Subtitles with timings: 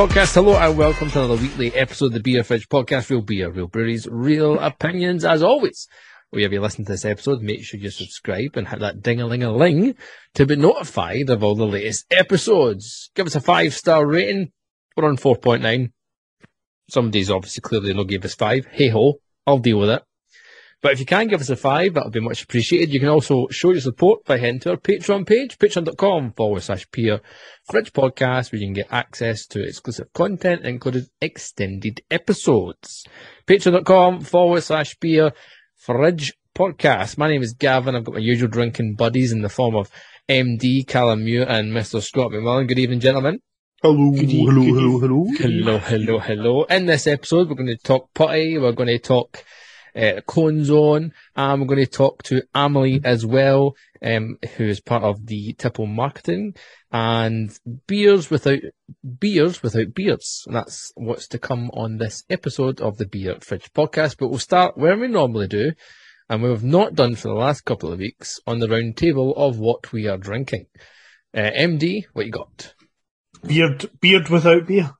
[0.00, 0.34] Podcast.
[0.34, 3.10] Hello and welcome to another weekly episode of the Beer Fridge Podcast.
[3.10, 5.26] Real beer, real breweries, real opinions.
[5.26, 5.88] As always,
[6.30, 9.94] wherever you listen to this episode, make sure you subscribe and hit that ding-a-ling-a-ling
[10.36, 13.10] to be notified of all the latest episodes.
[13.14, 14.52] Give us a five-star rating.
[14.96, 15.92] We're on 4.9.
[16.88, 18.66] Some days obviously clearly not give us five.
[18.72, 20.02] Hey ho, I'll deal with it.
[20.82, 22.92] But if you can give us a five, that would be much appreciated.
[22.92, 26.86] You can also show your support by heading to our Patreon page, patreon.com forward slash
[26.90, 27.20] beer
[27.70, 33.04] fridge podcast, where you can get access to exclusive content, including extended episodes.
[33.46, 35.32] Patreon.com forward slash beer
[35.76, 37.18] fridge podcast.
[37.18, 37.94] My name is Gavin.
[37.94, 39.90] I've got my usual drinking buddies in the form of
[40.30, 42.02] MD, Callum Muir, and Mr.
[42.02, 42.68] Scott McMillan.
[42.68, 43.40] Good evening, gentlemen.
[43.82, 45.26] Hello, Good hello, good hello, hello.
[45.38, 46.64] Hello, hello, hello.
[46.64, 48.56] In this episode, we're going to talk putty.
[48.56, 49.44] We're going to talk
[49.96, 51.12] uh, Cone Zone.
[51.36, 55.54] And we're going to talk to Amelie as well, um, who is part of the
[55.54, 56.54] Tipple Marketing
[56.92, 58.58] and beers without
[59.18, 60.44] beers without beards.
[60.46, 64.16] And that's what's to come on this episode of the Beer Fridge podcast.
[64.18, 65.72] But we'll start where we normally do.
[66.28, 69.58] And we've not done for the last couple of weeks on the round table of
[69.58, 70.66] what we are drinking.
[71.34, 72.74] Uh, MD, what you got?
[73.44, 74.92] Beard, beard without beer.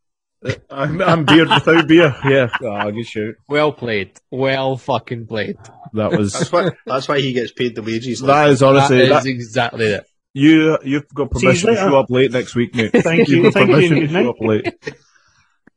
[0.70, 2.14] I'm, I'm beard without beer.
[2.24, 3.34] Yeah, oh, good shout.
[3.48, 4.12] Well played.
[4.30, 5.56] Well fucking played.
[5.92, 6.70] That was That's why.
[6.86, 8.20] That's why he gets paid the wages.
[8.20, 10.06] that is honestly that is that, exactly it.
[10.32, 10.78] you.
[10.84, 11.88] You've got permission to later.
[11.90, 12.92] show up late next week, mate.
[12.92, 14.94] Thank you, You've got thank you, permission and to good show up late.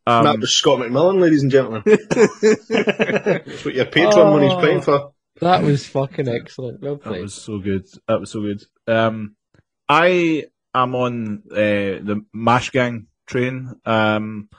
[0.05, 1.83] that Um, was Scott McMillan, ladies and gentlemen.
[1.85, 4.31] That's what your Patreon Oh.
[4.39, 5.11] money's paying for.
[5.41, 6.81] That was fucking excellent.
[6.81, 7.15] Well played.
[7.15, 7.85] that was so good.
[8.07, 8.63] That was so good.
[8.87, 9.35] Um,
[9.89, 13.75] I am on uh, the Mash Gang train.
[13.85, 14.49] Um,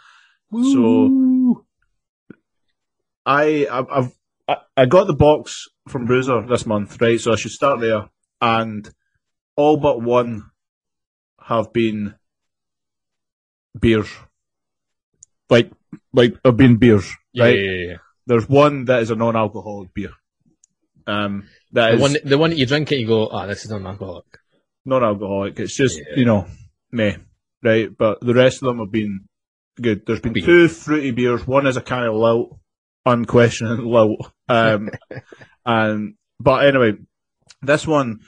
[0.53, 1.57] so
[3.27, 4.13] I I've, I've
[4.49, 7.19] I- I got the box from Bruiser this month, right?
[7.21, 8.09] So I should start there,
[8.41, 8.89] and
[9.57, 10.51] all but one
[11.41, 12.15] have been
[13.79, 14.09] beers,
[15.49, 15.71] like
[16.13, 17.59] like have been beers, Yeah, right?
[17.59, 17.97] yeah, yeah.
[18.27, 20.11] There's one that is a non-alcoholic beer.
[21.07, 23.65] Um, that The is one, the one that you drink it, you go, ah, this
[23.65, 24.25] is non-alcoholic.
[24.87, 25.61] non-alcoholic.
[25.61, 26.47] It's just you know,
[26.91, 27.17] meh,
[27.65, 27.89] right?
[27.97, 29.21] But the rest of them have been
[29.81, 30.07] good.
[30.07, 31.47] There's been two fruity beers.
[31.47, 32.57] One is a kind of lout,
[33.07, 34.33] unquestioning lout.
[34.49, 34.91] Um,
[35.67, 36.93] and but anyway,
[37.63, 38.21] this one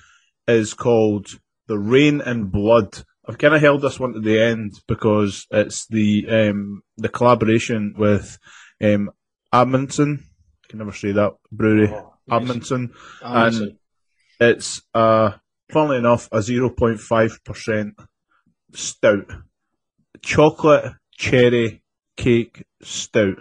[0.49, 1.29] is called
[1.67, 3.03] the Rain and Blood.
[3.29, 7.95] I've kind of held this one to the end because it's the um the collaboration
[7.97, 8.39] with
[8.83, 9.11] um
[9.53, 10.25] Amundsen.
[10.65, 11.93] I can never say that brewery.
[12.31, 12.93] Amundsen.
[13.23, 13.79] Amazon.
[14.41, 15.33] It's uh
[15.71, 17.95] funnily enough a zero point five percent
[18.77, 19.33] stout.
[20.23, 21.83] Chocolate cherry
[22.17, 23.37] cake stout.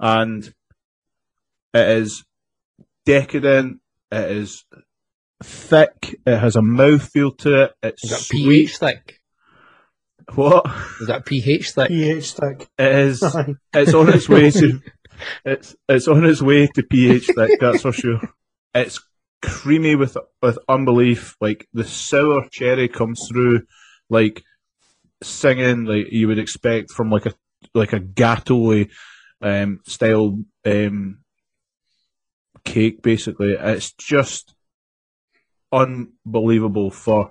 [0.00, 0.44] And
[1.72, 2.24] it is
[3.04, 3.80] decadent,
[4.10, 4.64] it is
[5.42, 8.44] thick, it has a mouthfeel to it, it's Is that sweet.
[8.44, 9.20] pH thick?
[10.34, 10.66] What?
[11.00, 11.88] Is that pH thick?
[11.88, 12.68] pH stick.
[12.78, 13.22] It is
[13.74, 14.80] it's on its way to
[15.44, 18.20] it's it's on its way to pH thick, that's for sure.
[18.74, 19.00] It's
[19.42, 21.36] creamy with with unbelief.
[21.40, 23.62] Like the sour cherry comes through
[24.08, 24.42] like
[25.22, 27.34] singing like you would expect from like a
[27.74, 28.84] like a gateau
[29.40, 31.20] um style um
[32.64, 33.52] cake basically.
[33.52, 34.54] It's just
[35.72, 37.30] unbelievable for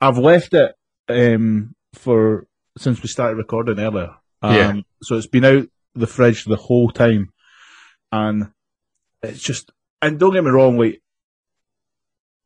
[0.00, 0.74] I've left it
[1.08, 2.46] um for
[2.78, 4.14] since we started recording earlier.
[4.42, 4.80] Um, Yeah.
[5.02, 7.30] So it's been out the fridge the whole time,
[8.12, 8.52] and
[9.22, 9.70] it's just.
[10.02, 11.02] And don't get me wrong, like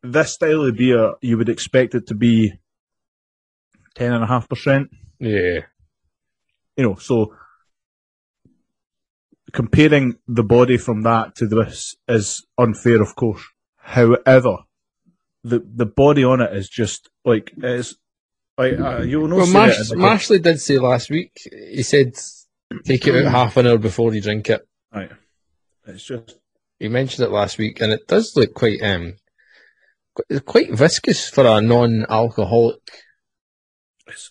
[0.03, 2.53] this style of beer, you would expect it to be
[3.95, 4.89] ten and a half percent.
[5.19, 5.61] Yeah.
[6.77, 7.35] You know, so
[9.53, 13.43] comparing the body from that to this is unfair, of course.
[13.77, 14.57] However,
[15.45, 17.95] the the body on it is just like it's
[18.59, 22.15] like uh, you'll not Well, see Mash, it Mashley did say last week, he said,
[22.85, 24.67] take it out half an hour before you drink it.
[24.93, 25.11] Right.
[25.87, 26.39] It's just
[26.79, 29.15] He mentioned it last week, and it does look quite, um,
[30.45, 33.04] quite viscous for a non-alcoholic.
[34.07, 34.31] It's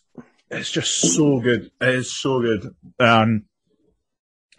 [0.49, 1.71] it's just so good.
[1.81, 2.75] It is so good.
[2.99, 3.45] Um,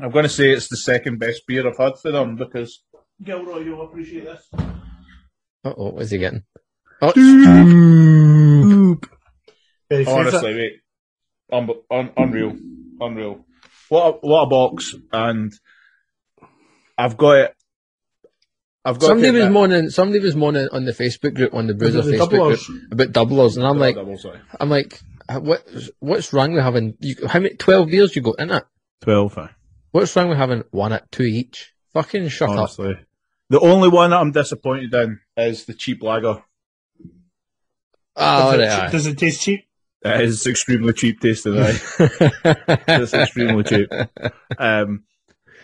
[0.00, 2.82] I'm going to say it's the second best beer I've had for them because
[3.22, 4.49] Gilroy, you'll appreciate this.
[5.64, 6.43] Uh-oh, what is he getting?
[7.00, 7.12] Oh,
[9.88, 10.26] Very favourite.
[10.28, 10.81] Honestly, mate,
[11.52, 12.56] un- un- unreal,
[13.00, 13.44] unreal.
[13.88, 15.52] What a, what a box, and
[16.99, 17.55] I've got it.
[18.85, 22.03] I've got somebody was moaning, somebody was moaning on the Facebook group, on the Bruiser
[22.03, 24.19] The Facebook group, about doublers, and I'm like, Double.
[24.61, 25.67] I'm like, uh, what,
[26.01, 28.65] what's wrong with having, you, how many, 12 beers you got in it?
[29.01, 29.37] twelve.
[29.39, 29.51] aye.
[29.93, 31.73] What's wrong with having one at two each?
[31.93, 32.59] Fucking shut up.
[32.59, 32.99] Honestly,
[33.49, 36.43] the only one that I'm disappointed in is the cheap lager.
[38.17, 38.91] Oh, does, it, aye.
[38.91, 39.67] does it taste cheap?
[40.05, 41.59] It is extremely cheap tasting.
[41.59, 41.79] Aye.
[42.89, 43.91] it's extremely cheap.
[44.59, 45.05] Um,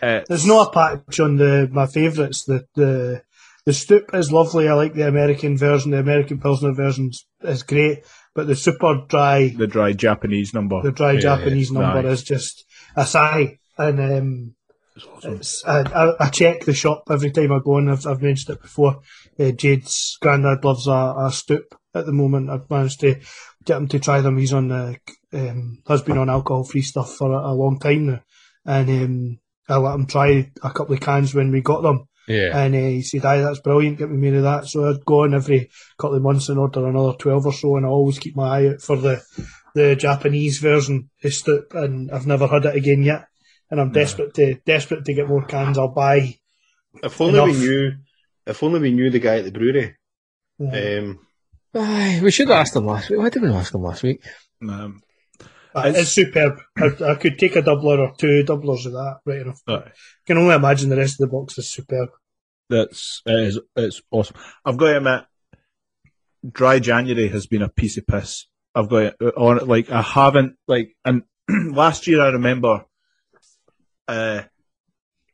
[0.01, 2.43] uh, There's no a patch on the my favourites.
[2.45, 3.23] The the
[3.65, 4.67] the stoop is lovely.
[4.67, 5.91] I like the American version.
[5.91, 7.11] The American Pilsner version
[7.43, 8.03] is great,
[8.33, 10.81] but the super dry, the dry Japanese number.
[10.81, 12.19] the dry Yeah, Japanese number nice.
[12.19, 12.65] is just
[12.95, 13.59] a sigh.
[13.77, 14.55] And um,
[14.95, 15.35] It's awesome.
[15.35, 17.89] it's, I, I, I check the shop every time I go in.
[17.89, 19.01] I've, I've mentioned it before.
[19.39, 22.49] Uh, Jade's granddad loves a, a stoop at the moment.
[22.49, 23.15] I've managed to
[23.63, 24.37] get him to try them.
[24.37, 24.97] He's on the
[25.33, 28.21] um, has been on alcohol free stuff for a, a long time now,
[28.65, 29.39] and um,
[29.69, 32.07] I let him try a couple of cans when we got them.
[32.27, 32.57] yeah.
[32.57, 33.97] And uh, he said, "Aye, that's brilliant.
[33.99, 36.87] Get me more of that." So I'd go in every couple of months and order
[36.87, 39.21] another twelve or so, and I always keep my eye out for the
[39.75, 43.25] the Japanese version of Stoop, and I've never had it again yet.
[43.69, 45.77] And I'm desperate to desperate to get more cans.
[45.77, 46.35] I'll buy.
[47.01, 47.91] If only we knew.
[48.45, 49.95] If only we knew the guy at the brewery.
[50.59, 51.19] Uh, Um,
[51.73, 53.19] Aye, we should have asked them last week.
[53.19, 54.21] Why didn't we ask them last week?
[54.61, 55.01] Um,
[55.73, 56.59] Uh, it's, superb.
[56.77, 59.61] I, I could take a doubler or two doublers of that, right enough.
[59.67, 59.91] aye.
[60.25, 62.09] can only imagine the rest of the box is superb.
[62.69, 64.37] That's it is, it's awesome.
[64.65, 65.23] I've got to admit,
[66.49, 68.47] dry January has been a piece of piss.
[68.73, 72.85] I've got to, on it like I haven't like and last year I remember,
[74.07, 74.41] uh,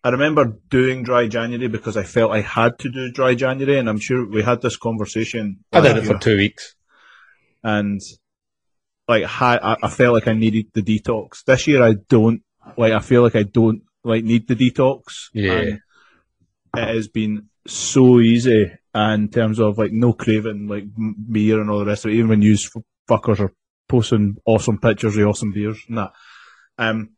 [0.04, 3.90] I remember doing dry January because I felt I had to do dry January, and
[3.90, 5.64] I'm sure we had this conversation.
[5.74, 6.76] I did last it for two weeks.
[7.64, 8.02] and
[9.08, 11.44] like I, I felt like I needed the detox.
[11.46, 12.42] This year I don't
[12.78, 12.94] like.
[12.94, 15.30] I feel like I don't like need the detox.
[15.34, 15.52] Yeah.
[15.54, 15.80] And
[16.76, 20.86] it has been so easy in terms of like no craving like
[21.32, 22.16] beer and all the rest of it.
[22.16, 22.58] Even when you
[23.10, 23.54] fuckers are
[23.88, 26.12] posting awesome pictures of awesome beers and that.
[26.78, 27.12] Um,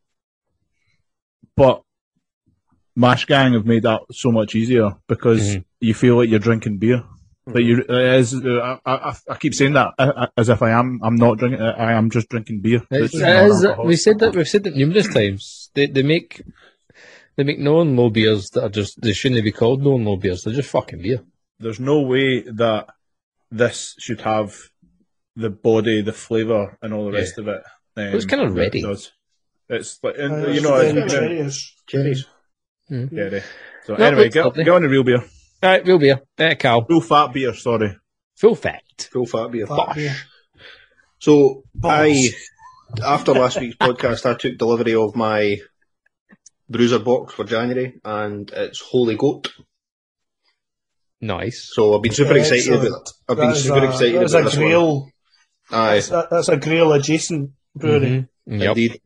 [1.55, 1.81] but
[2.95, 5.65] Mash Gang have made that so much easier because Mhm.
[5.79, 7.03] you feel like you're drinking beer.
[7.53, 10.61] Like you, it is, uh, I, I, I keep saying that uh, uh, as if
[10.61, 10.99] I am.
[11.03, 11.61] I'm not drinking.
[11.61, 12.81] uh, I am just drinking beer.
[12.91, 13.85] It's, It's it not is- alcohol.
[13.85, 15.69] we said that we've said that numerous times.
[15.73, 16.41] They they make
[17.35, 20.05] they make no and low beers that are just they shouldn't be called no and
[20.05, 20.43] low beers.
[20.43, 21.21] They're just fucking beer.
[21.59, 22.87] there's no way that
[23.51, 24.55] this should have
[25.35, 27.19] the body, the flavour, and all the Yeah.
[27.19, 27.61] rest of it.
[27.97, 28.81] Um, it's kinda that it ready.
[28.81, 29.11] does.
[29.69, 31.73] It's like and, Uh, you know, it's it's, very you know, cherries.
[31.87, 32.25] cherries.
[32.89, 33.39] yeah,
[33.85, 35.23] So No, anyway, it's get, get on the real beer, All
[35.63, 36.21] right, real beer.
[36.37, 37.53] Uh, Cal, full fat beer.
[37.53, 37.95] Sorry,
[38.35, 39.09] full fact.
[39.11, 39.67] Full fat beer.
[39.67, 40.15] Fat beer.
[41.19, 41.93] So Bosh.
[42.05, 42.29] I,
[43.03, 45.57] after last week's podcast, I took delivery of my
[46.69, 49.49] bruiser box for January, and it's Holy Goat.
[51.21, 51.69] Nice.
[51.73, 52.73] So I've been super excited.
[52.73, 54.65] About, I've been super a- excited That is about a this one.
[54.65, 55.09] grail.
[55.71, 58.27] Aye, That's, that, that's a grail adjacent brewery.
[58.49, 58.59] Mhm.
[58.61, 58.69] Yep.
[58.69, 59.01] indeed.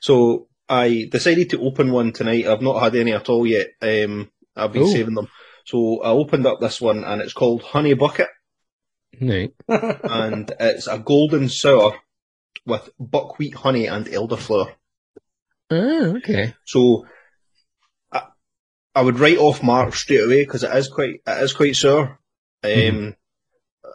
[0.00, 2.46] So I decided to open one tonight.
[2.46, 3.68] I've not had any at all yet.
[3.82, 4.90] Um, I've been Ooh.
[4.92, 5.28] saving them.
[5.64, 8.28] So I opened up this one, and it's called Honey Bucket.
[9.20, 9.52] Right.
[9.68, 11.98] and it's a golden sour
[12.66, 14.72] with buckwheat honey and elderflower.
[15.70, 16.54] Ah, okay.
[16.64, 17.06] So
[18.10, 18.22] I,
[18.94, 22.18] I would write off Mark straight away because it is quite it is quite sour,
[22.64, 23.16] um, Mhm.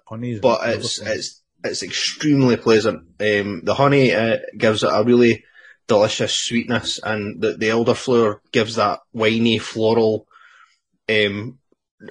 [0.06, 0.40] honey.
[0.40, 3.04] but it's it's it's extremely pleasant.
[3.20, 5.44] Um, the honey uh, gives it a really
[5.88, 10.28] delicious sweetness, and the the elderflower gives that winey floral
[11.10, 11.60] um,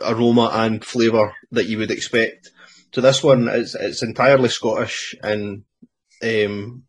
[0.03, 2.51] aroma and flavour that you would expect.
[2.93, 5.65] So this one is it's entirely Scottish and
[6.23, 6.85] um,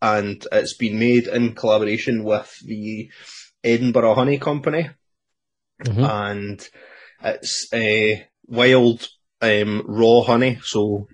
[0.00, 3.10] and it's been made in collaboration with the
[3.62, 4.90] Edinburgh Honey Company,
[5.84, 6.08] Mhm.
[6.08, 6.68] and
[7.22, 9.08] it's uh, wild
[9.42, 11.08] um, raw honey, so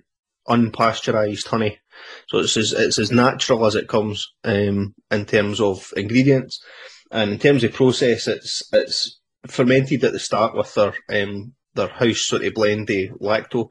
[0.47, 1.79] unpasteurized honey.
[2.27, 6.63] So it's as it's as natural as it comes um, in terms of ingredients,
[7.11, 11.87] and in terms of process, it's it's fermented at the start with their um, their
[11.87, 13.69] house sort of blendy lacto,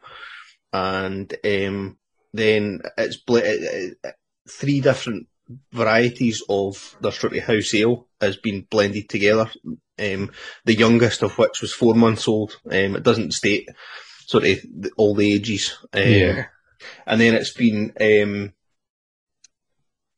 [0.72, 1.98] and um,
[2.32, 4.14] then it's ble- it, it,
[4.48, 5.28] three different
[5.72, 9.50] varieties of their sort of house ale has been blended together.
[9.98, 10.32] Um,
[10.64, 12.58] the youngest of which was four months old.
[12.66, 13.68] Um, it doesn't state
[14.26, 15.76] sort of the, all the ages.
[15.92, 16.44] Um, Yeah.
[17.06, 18.52] and then it's been um,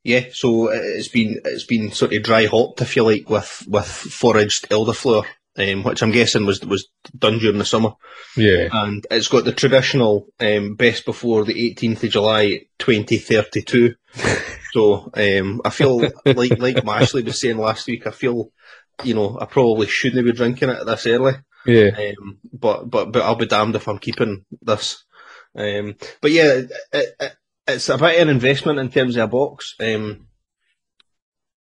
[0.04, 3.86] yeah, so it's been it's been sort of dry hopped, if you like, with with
[3.86, 5.24] foraged elderflower,
[5.56, 7.92] um, which I'm guessing was was done during the summer,
[8.36, 8.68] Yeah.
[8.72, 13.94] and it's got the traditional um, best before the 18th of July 2032.
[14.72, 18.50] so um, I feel like like Mashley was saying last week, I feel
[19.02, 21.34] you know I probably shouldn't be drinking it this early.
[21.66, 21.90] Yeah.
[21.96, 25.04] Um, but but but I'll be damned if I'm keeping this.
[25.56, 27.32] Um, but yeah, it, it,
[27.68, 29.74] it's a bit of an investment in terms of a box.
[29.80, 30.26] Um,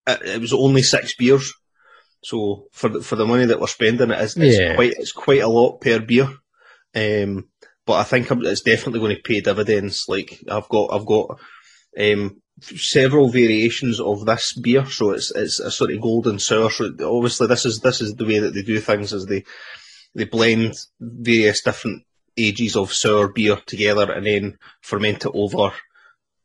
[0.07, 1.51] it, it was only six beers,
[2.21, 4.75] so for the, for the money that we're spending, it is it's Yeah.
[4.75, 6.29] quite it's quite a lot per beer.
[6.95, 7.47] Um,
[7.85, 10.05] but I think it's definitely going to pay dividends.
[10.07, 11.39] Like I've got I've got
[11.99, 14.85] um, several variations of this beer.
[14.85, 16.69] So it's it's a sort of golden sour.
[16.69, 19.13] So obviously this is this is the way that they do things.
[19.13, 19.43] Is they
[20.15, 22.03] they blend various different
[22.37, 25.71] ages of sour beer together and then ferment it over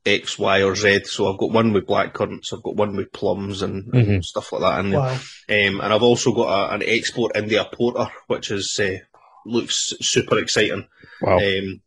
[0.07, 1.05] X, Y, or Z.
[1.05, 4.25] So I've got one with black currants, I've got one with plums and, and Mhm.
[4.25, 5.01] stuff like that in there.
[5.01, 5.13] Wow.
[5.15, 8.99] Um, and I've also got a, an export India porter, which is uh,
[9.47, 10.87] looks super exciting.
[11.23, 11.39] Wow.
[11.39, 11.81] Um,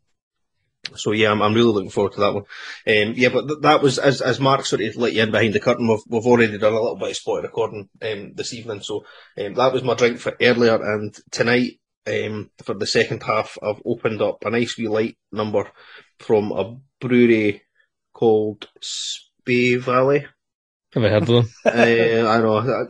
[0.96, 2.44] so yeah, I'm, I'm really looking forward to that one.
[2.88, 5.54] Um, yeah, but th- that was as as Mark sort of let you in behind
[5.54, 5.88] the curtain.
[5.88, 9.04] We've we've already done a little bit of spot recording um, this evening, so
[9.38, 10.82] um, that was my drink for earlier.
[10.82, 15.70] And tonight, um, for the second half, I've opened up a nice wee light number
[16.20, 17.64] from a brewery
[18.18, 20.26] called Spey Valley.
[20.94, 21.50] Have I heard of them?
[21.66, 22.58] uh, I know.
[22.58, 22.84] I,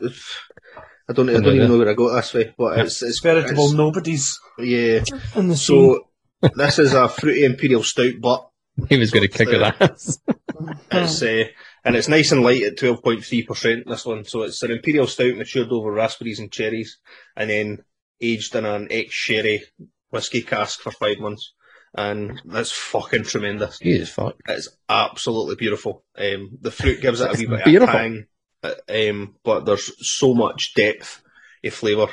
[1.10, 1.30] I don't.
[1.30, 4.40] I don't even know where I got this way, but it's it's Veritable it's- nobodies
[4.58, 5.04] Yeah.
[5.36, 5.56] in the.
[5.58, 6.08] So
[6.56, 8.50] this is a fruity imperial stout, but
[8.90, 10.20] He was going to kick her ass.
[10.92, 11.44] it's uh,
[11.84, 13.88] and it's nice and light at twelve point three percent.
[13.88, 17.00] This one, so it's an imperial stout matured over raspberries and cherries,
[17.36, 17.84] and then
[18.22, 19.64] aged in an ex sherry
[20.12, 21.54] whiskey cask for five months,
[21.98, 23.80] and that's fucking tremendous.
[23.80, 24.36] Jesus fuck.
[24.48, 26.06] It's absolutely beautiful.
[26.18, 27.96] Um, the fruit gives it a wee bit beautiful.
[27.96, 28.26] of tang,
[28.64, 31.22] uh, um, but there's so much depth
[31.64, 32.08] of flavour.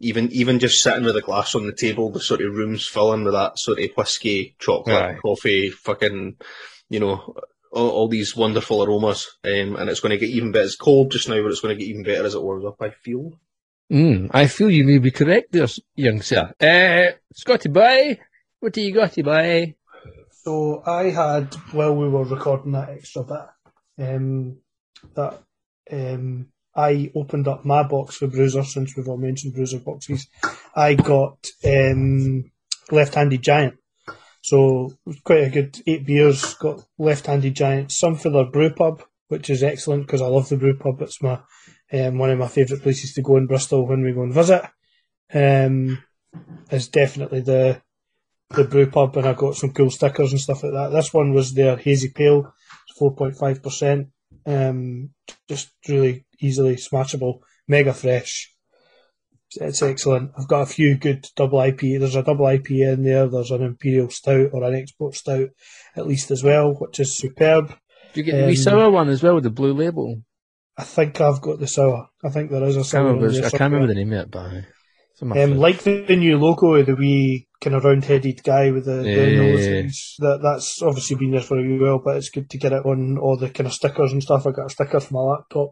[0.00, 3.22] Even even just sitting with a glass on the table, the sort of room's filling
[3.22, 5.18] with that sort of whiskey, chocolate, Aye.
[5.22, 6.36] coffee, fucking,
[6.88, 7.36] you know,
[7.70, 9.36] all, all these wonderful aromas.
[9.44, 10.64] Um, and it's going to get even better.
[10.64, 12.80] It's cold just now, but it's going to get even better as it warms up.
[12.80, 13.38] I feel.
[13.92, 16.52] Mm, I feel you may be correct there, young sir.
[16.60, 18.18] Uh, Scotty boy,
[18.62, 19.74] what do you got to buy?
[20.44, 24.58] So I had while we were recording that extra bit, um,
[25.16, 25.42] that
[25.90, 30.28] um, I opened up my box for Bruiser since we've all mentioned Bruiser boxes.
[30.76, 32.52] I got um,
[32.92, 33.78] left-handed giant.
[34.42, 34.92] So
[35.24, 36.54] quite a good eight beers.
[36.54, 37.90] Got left-handed giant.
[37.90, 41.02] Some for their brew pub, which is excellent because I love the brew pub.
[41.02, 41.40] It's my
[41.92, 44.62] um, one of my favourite places to go in Bristol when we go and visit.
[45.34, 46.04] Um,
[46.70, 47.82] is definitely the
[48.54, 50.88] the brew pub and I got some cool stickers and stuff like that.
[50.92, 52.52] This one was their hazy pale,
[52.98, 54.08] four point five percent.
[54.46, 55.10] Um,
[55.48, 58.50] just really easily smashable, mega fresh.
[59.60, 60.32] It's excellent.
[60.38, 61.98] I've got a few good double IPA.
[62.00, 63.28] There's a double IPA in there.
[63.28, 65.50] There's an imperial stout or an export stout,
[65.94, 67.68] at least as well, which is superb.
[68.14, 70.22] Do you get the Um, sour one as well with the blue label?
[70.78, 72.08] I think I've got the sour.
[72.24, 73.04] I think there is a I can't sour.
[73.14, 74.66] remember, I can't remember the name of it, but aye.
[75.12, 78.84] It's on my Um, like the new logo, the wee kind of round-headed guy with
[78.86, 79.66] the, Yeah, the nose.
[79.66, 80.26] yeah.
[80.26, 83.18] That that's obviously been there for a while, but it's good to get it on
[83.18, 84.46] all the kind of stickers and stuff.
[84.46, 85.70] I got a sticker for my laptop,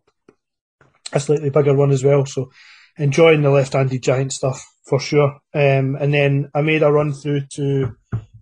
[1.12, 2.24] a slightly bigger one as well.
[2.26, 2.50] So
[2.96, 5.40] enjoying the left-handed giant stuff for sure.
[5.54, 7.96] Um, and then I made a run through to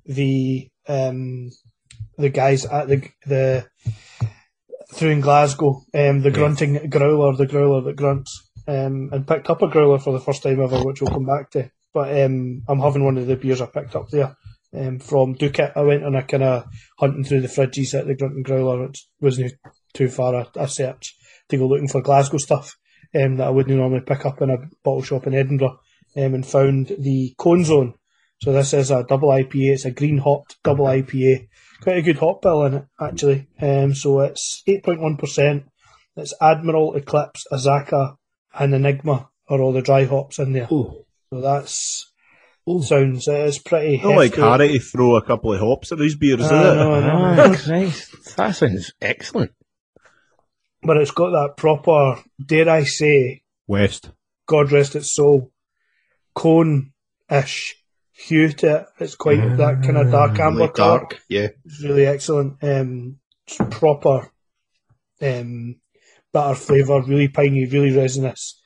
[0.05, 1.51] the um,
[2.17, 3.67] the guys at the the
[4.93, 9.61] through in Glasgow, um, the grunting growler, the growler that grunts, um, and picked up
[9.63, 11.71] a growler for the first time ever, which we'll come back to.
[11.99, 14.37] But um, I'm having one of the beers I picked up there
[14.73, 15.73] um, from Ducat.
[15.75, 19.09] I went on a kind of hunting through the fridges at the grunting growler, which
[19.21, 19.55] wasn't
[19.95, 21.17] too far a, a search
[21.49, 22.77] to go looking for Glasgow stuff
[23.17, 25.81] um, that I wouldn't normally pick up in a bottle shop in Edinburgh,
[26.17, 27.95] um, and found the Cone Zone.
[28.43, 29.73] So this is a double IPA.
[29.73, 31.49] It's a green hopped double IPA.
[31.81, 33.49] Quite a good hop bill in it actually.
[33.61, 35.65] Um, so it's eight point one percent.
[36.15, 38.15] It's Admiral, Eclipse, Azacca,
[38.57, 40.69] and Enigma are all the dry hops in there.
[40.71, 41.05] Ooh.
[41.31, 42.11] So that's
[42.65, 42.83] all.
[42.83, 43.99] sounds it's pretty.
[44.01, 44.43] I don't like hefty.
[44.43, 46.77] Harry to throw a couple of hops at these beers, is I it?
[46.77, 47.43] know, I know.
[47.53, 48.37] Ah, Christ.
[48.37, 49.53] That sounds excellent.
[50.83, 54.11] but it's got that proper, dare I say, West.
[54.47, 55.53] God rest its soul,
[56.35, 57.77] cone-ish
[58.13, 58.87] hue to it.
[58.99, 60.99] It's quite that kind of dark amber Like colour.
[61.01, 61.49] dark, yeah.
[61.65, 62.63] It's really excellent.
[62.63, 64.31] Um, it's proper,
[65.21, 65.77] um,
[66.33, 68.61] bitter flavour, really piney, really resinous.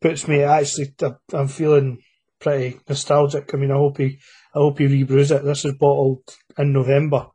[0.00, 0.94] Puts me actually.
[1.32, 1.98] I'm feeling
[2.40, 3.52] pretty nostalgic.
[3.52, 4.18] I mean, I hope he,
[4.54, 5.44] I hope he rebrews it.
[5.44, 6.22] This is bottled
[6.58, 7.26] in November.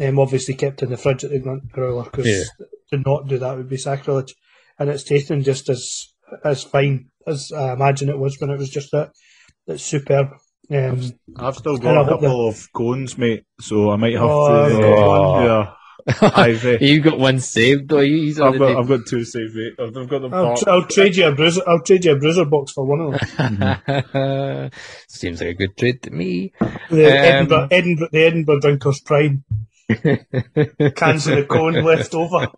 [0.00, 2.66] Um, obviously kept in the fridge at the Grunt Growler because Yeah.
[2.90, 4.34] to not do that would be sacrilege.
[4.78, 6.08] And it's tasting just as
[6.44, 9.12] as fine as I imagine it was when it was just that.
[9.68, 10.28] It's superb.
[10.70, 11.00] Um,
[11.36, 14.22] I've still And I got a hope couple of cones, mate, so I might have
[14.24, 14.74] Oh, to.
[14.74, 16.16] I've got one.
[16.22, 16.30] yeah.
[16.34, 16.78] Ivy.
[16.80, 18.00] you got one saved, though.
[18.00, 18.78] He's I've got, already...
[18.78, 19.74] I've got two saved, mate.
[19.78, 20.68] I've, I've got them I'll, parked.
[20.68, 21.62] I'll trade you a bruiser.
[21.66, 24.70] I'll trade you a bruiser box for one of them.
[25.08, 26.52] Seems like a good trade to me.
[26.90, 29.44] The Um, Edinburgh, Edinburgh, the Edinburgh Drinkers Prime
[29.88, 32.48] cans of the cone left over.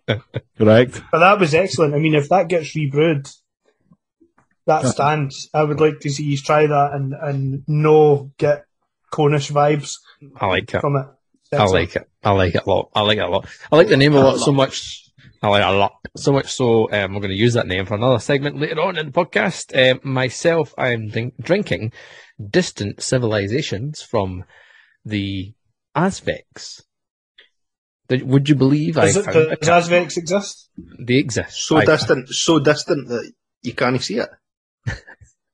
[0.57, 1.01] Correct.
[1.11, 1.93] But that was excellent.
[1.95, 3.27] I mean, if that gets rebrewed,
[4.65, 5.49] that stands.
[5.53, 8.65] I would like to see you try that and and no get
[9.11, 9.95] Cornish vibes
[10.35, 10.81] I like it.
[10.81, 11.07] from it.
[11.53, 12.09] I like it.
[12.23, 12.89] I like it a lot.
[12.93, 13.47] I like it a lot.
[13.71, 15.03] I like the name a lot so much.
[15.41, 15.93] I like it a lot.
[16.15, 18.97] So much so, um, we're going to use that name for another segment later on
[18.97, 19.73] in the podcast.
[19.91, 21.93] Um, myself, I'm drink- drinking
[22.49, 24.43] Distant Civilizations from
[25.05, 25.53] the
[25.95, 26.81] Azvex.
[28.09, 30.05] Th- Would you believe Does, I it, found a does can?
[30.07, 30.69] Azvex exist?
[30.99, 31.67] They exist.
[31.67, 34.29] So I- distant, so distant that you can't see it.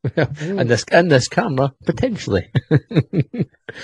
[0.16, 2.52] and this, and this camera, potentially.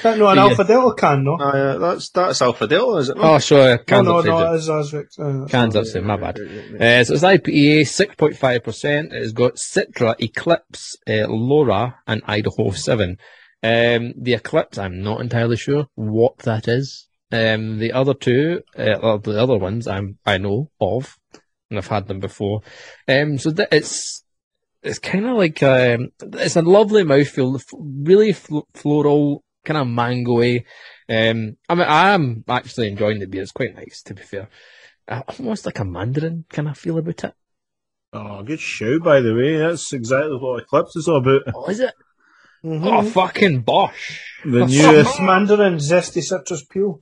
[0.03, 0.43] No, an Yeah.
[0.43, 1.35] Alpha Delta can, no?
[1.37, 3.17] Uh, that's that's Alpha Delta, is it?
[3.17, 3.25] not?
[3.25, 5.19] oh, sorry, no, Cans no, upside no, it is Azvex.
[5.19, 5.81] Uh, that's Cans fine.
[5.81, 6.39] upside, my bad.
[6.39, 9.13] Uh, so it's IPA, 6.5%.
[9.13, 13.17] It's got Citra, Eclipse, uh, Loral, and Idaho 7.
[13.63, 17.07] Um, the Eclipse, I'm not entirely sure what that is.
[17.31, 21.17] Um, the other two, uh, the other ones, I'm, I know of,
[21.69, 22.61] and I've had them before.
[23.07, 24.23] Um, so that it's,
[24.83, 30.63] it's kind of like, um, it's a lovely mouthfeel, really fl- floral, kind of mangoey.
[31.09, 33.41] Um, I mean, I am actually enjoying the beer.
[33.41, 34.49] It's quite nice, to be fair.
[35.07, 37.33] Uh, almost like a mandarin kind of feel about it.
[38.13, 39.57] Oh, good show, by the way.
[39.57, 41.41] That's exactly what Eclipse is all about.
[41.53, 41.93] Oh, is it?
[42.63, 42.85] Mhm.
[42.85, 44.19] Oh, fucking Bosch.
[44.43, 45.09] The That's newest.
[45.11, 47.01] It's Mandarin zesty citrus peel.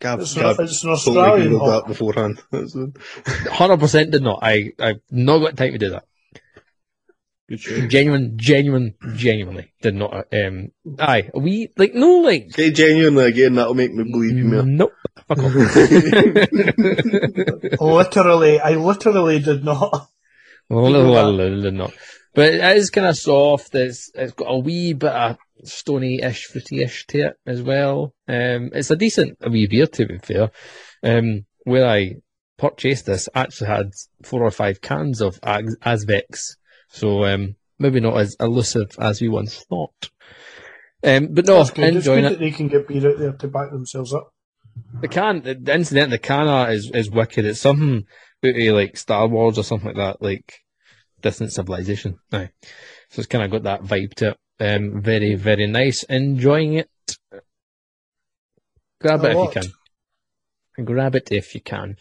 [0.00, 2.42] Gav, It's, Gav an, it's an totally Australian googled that beforehand.
[2.52, 4.40] 100% did not.
[4.42, 6.04] I, I've not got time to do that.
[7.52, 7.86] Good show.
[7.86, 10.26] Genuine, genuine, genuinely did not.
[10.32, 14.62] Um, aye, we, like, no, like, Say genuinely again, that'll make me believe you more.
[14.62, 14.92] nope.
[15.28, 15.54] Fuck off.
[17.80, 20.08] Literally, I literally did not.
[20.70, 21.90] Well, no, well, no, no, no.
[22.34, 23.74] But it is kind of soft.
[23.74, 28.14] It's it's got a wee bit of stony-ish, fruity-ish to it as well.
[28.26, 30.50] Um, it's a decent wee beer to be fair.
[31.02, 32.14] Um, where I
[32.56, 33.90] purchased this actually had
[34.22, 36.56] four or five cans of Az- Azvex,
[36.92, 40.10] so um, maybe not as elusive as we once thought.
[41.04, 41.84] Um, but no, That's good.
[41.84, 42.38] It's enjoying good it.
[42.38, 44.32] that they can get beer out there to back themselves up.
[45.00, 47.44] The can, the, the incident, the can art is, is wicked.
[47.44, 48.06] It's something
[48.42, 50.60] like Star Wars or something like that, like
[51.20, 52.18] Distant Civilization.
[52.32, 52.50] Aye.
[53.10, 54.36] So it's kind of got that vibe to it.
[54.60, 56.04] Um, very, very nice.
[56.04, 56.90] Enjoying it.
[59.00, 59.52] Grab A it if you lot.
[59.52, 60.84] can.
[60.84, 61.96] Grab it if you can.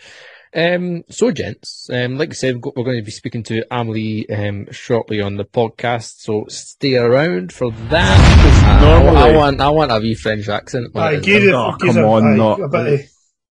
[0.54, 3.64] Um, so gents, um, like I said, we've got- we're going to be speaking to
[3.72, 8.82] Amelie, um, shortly on the podcast, so stay around for that.
[8.84, 10.88] Uh, I- I, want, I want a wee French accent.
[10.96, 12.94] Aye, give it, Oh, come on, aye, not- a bit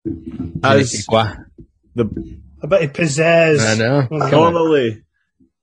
[0.04, 1.06] of, As
[1.94, 2.04] the
[2.62, 3.60] a bit of pizzazz.
[3.60, 4.06] I know.
[4.08, 4.30] Come on.
[4.30, 5.02] normally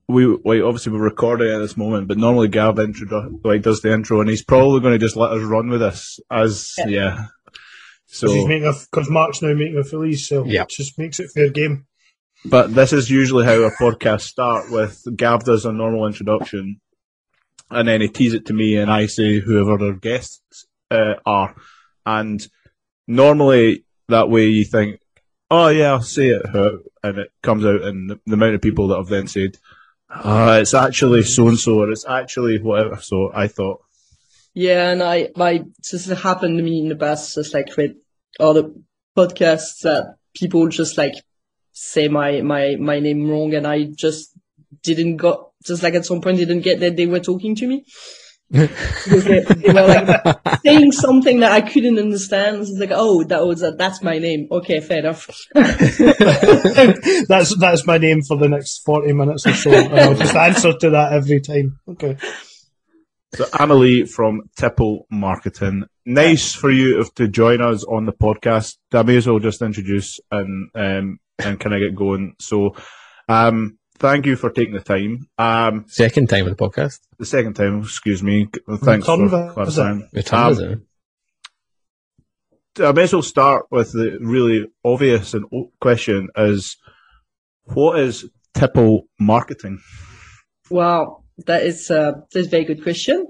[0.07, 3.93] we like obviously we're recording at this moment, but normally Gav introdu- like does the
[3.93, 7.25] intro, and he's probably going to just let us run with this as yeah.
[8.09, 10.63] Because he's So, making because Mark's now making a Phillies, so Yeah.
[10.63, 11.85] it just makes it fair game.
[12.45, 16.79] but this is usually how our podcasts start with Gav does a normal introduction,
[17.69, 21.55] and then he tease it to me, and I say whoever their guests uh, are,
[22.05, 22.45] and
[23.07, 25.01] normally that way you think,
[25.51, 26.45] oh yeah, I'll say it,
[27.03, 29.57] and it comes out, and the, the amount of people that have then said,
[30.09, 32.97] uh, it's actually so and so, or it's actually whatever.
[33.01, 33.81] So I thought,
[34.57, 37.91] Yeah, and I, I, this has happened to me in the past, just like with
[38.39, 38.71] other
[39.15, 41.13] podcasts that people just like
[41.73, 44.31] say my, my, my name wrong and I just
[44.81, 47.85] didn't got, just like at some point didn't get that they were talking to me.
[48.49, 52.61] because they, they were like saying something that I couldn't understand.
[52.61, 54.47] It's like, oh, that was, a, that's my name.
[54.51, 55.29] Okay, fair enough.
[57.27, 59.69] that's that's my name for the next forty minutes or so.
[59.69, 61.79] and I'll just answer to that every time.
[61.89, 62.17] Okay.
[63.35, 65.83] So Amelie from Tipple Marketing.
[66.05, 68.77] Nice for you to join us on the podcast.
[68.93, 72.35] I may as well just introduce and um, and kind of get going.
[72.39, 72.75] So,
[73.27, 75.27] um, thank you for taking the time.
[75.37, 76.99] Um, Second time with the podcast.
[77.19, 78.47] the second time, excuse me.
[78.81, 79.53] Thanks for Return visit.
[79.53, 80.09] clarifying.
[80.13, 80.81] Return Um.
[82.79, 85.45] I may as well start with the really obvious and
[85.81, 86.77] question: Is
[87.65, 89.79] what is Tipple Marketing?
[90.69, 93.27] Well, that is, uh, that's a very good question.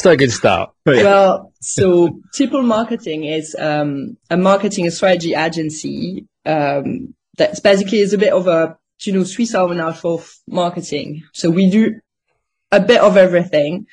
[0.00, 0.70] To a good start.
[0.86, 8.18] well, so Tipple Marketing is um, a marketing strategy agency um, that's basically is a
[8.18, 11.22] bit of a you know Swiss Army knife of marketing.
[11.32, 12.00] So we do
[12.72, 13.86] a bit of everything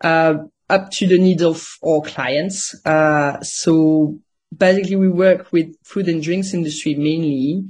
[0.00, 0.34] uh,
[0.68, 2.74] up to the needs of our clients.
[2.86, 4.18] Uh, so
[4.56, 7.64] basically, we work with food and drinks industry mainly.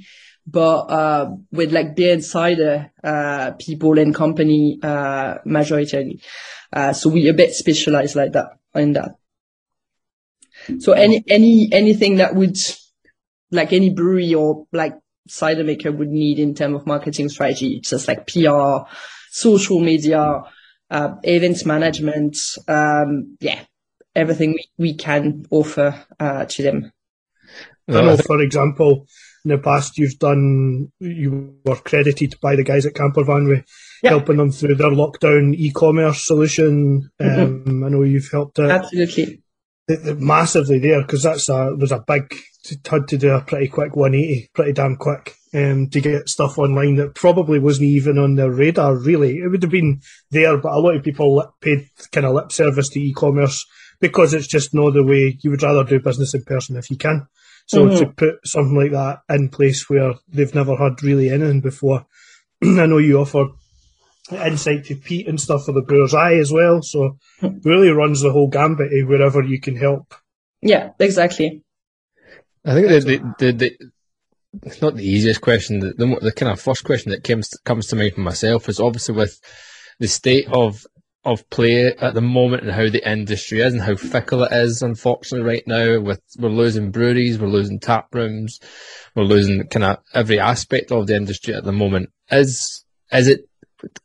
[0.50, 6.22] But uh, with like beer and cider uh, people and company uh, majority.
[6.72, 9.16] Uh, so we a bit specialized like that in that.
[10.78, 12.56] So any any anything that would
[13.50, 14.94] like any brewery or like
[15.28, 18.88] cider maker would need in terms of marketing strategy, just like PR,
[19.30, 20.42] social media,
[20.90, 22.36] uh, events management,
[22.68, 23.60] um, yeah,
[24.14, 26.92] everything we, we can offer uh, to them.
[27.88, 29.06] I know, for example,
[29.44, 33.64] in the past you've done, you were credited by the guys at Campervan with
[34.02, 34.10] Yeah.
[34.10, 37.10] helping them through their lockdown e-commerce solution.
[37.20, 37.70] Mm-hmm.
[37.70, 39.42] Um, I know you've helped out Absolutely.
[40.18, 42.32] massively there because that's a was a big
[42.88, 46.96] had to do a pretty quick 180, pretty damn quick, um, to get stuff online
[46.96, 48.94] that probably wasn't even on their radar.
[48.94, 50.00] Really, it would have been
[50.30, 53.64] there, but a lot of people paid kind of lip service to e-commerce
[54.00, 56.96] because it's just not the way you would rather do business in person if you
[56.96, 57.26] can.
[57.70, 57.98] So Mhm.
[57.98, 62.04] to put something like that in place where they've never had really anything before,
[62.64, 63.46] I know you offer
[64.32, 66.82] insight to Pete and stuff for the Brewer's Eye as well.
[66.82, 67.16] So
[67.62, 70.12] really runs the whole gambit of wherever you can help.
[70.60, 71.62] Yeah, exactly.
[72.64, 73.90] I think the, the, the, the
[74.64, 75.78] it's not the easiest question.
[75.78, 78.80] The, the, the kind of first question that comes comes to mind for myself is
[78.80, 79.40] obviously with
[80.00, 80.84] the state of
[81.24, 84.82] of play at the moment and how the industry is and how fickle it is.
[84.82, 88.58] Unfortunately, right now, with we're losing breweries, we're losing tap rooms,
[89.14, 92.08] we're losing kind of every aspect of the industry at the moment.
[92.30, 93.40] Is is it?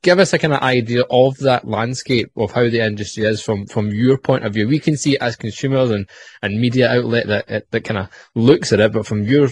[0.01, 3.65] Give us a kind of idea of that landscape of how the industry is from
[3.65, 4.67] from your point of view.
[4.67, 6.10] We can see it as consumers and
[6.41, 9.49] and media outlet that that, kind of looks at it, but from your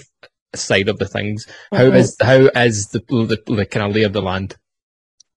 [0.55, 1.95] side of the things, how Mhm.
[1.95, 4.55] is how is the the, the kind of lay of the land?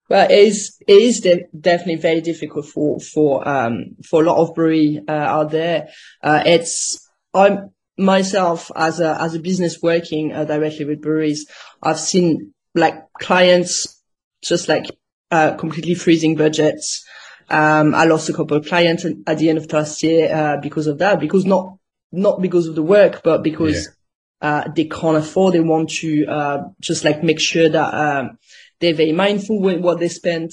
[0.09, 4.39] Well, it is it is de- definitely very difficult for for um for a lot
[4.39, 5.89] of brewery uh, out there.
[6.23, 11.47] Uh, it's I'm myself as a as a business working uh, directly with breweries.
[11.83, 14.01] I've seen like clients
[14.43, 14.87] just like
[15.31, 17.05] uh, completely freezing budgets.
[17.49, 20.87] Um, I lost a couple of clients at the end of last year uh, because
[20.87, 21.21] of that.
[21.21, 21.77] Because not
[22.13, 23.89] not because of the work, but because
[24.41, 25.55] uh, they can't afford.
[25.55, 28.39] They want to uh, just like make sure that um,
[28.81, 30.53] they're very mindful with what they spend,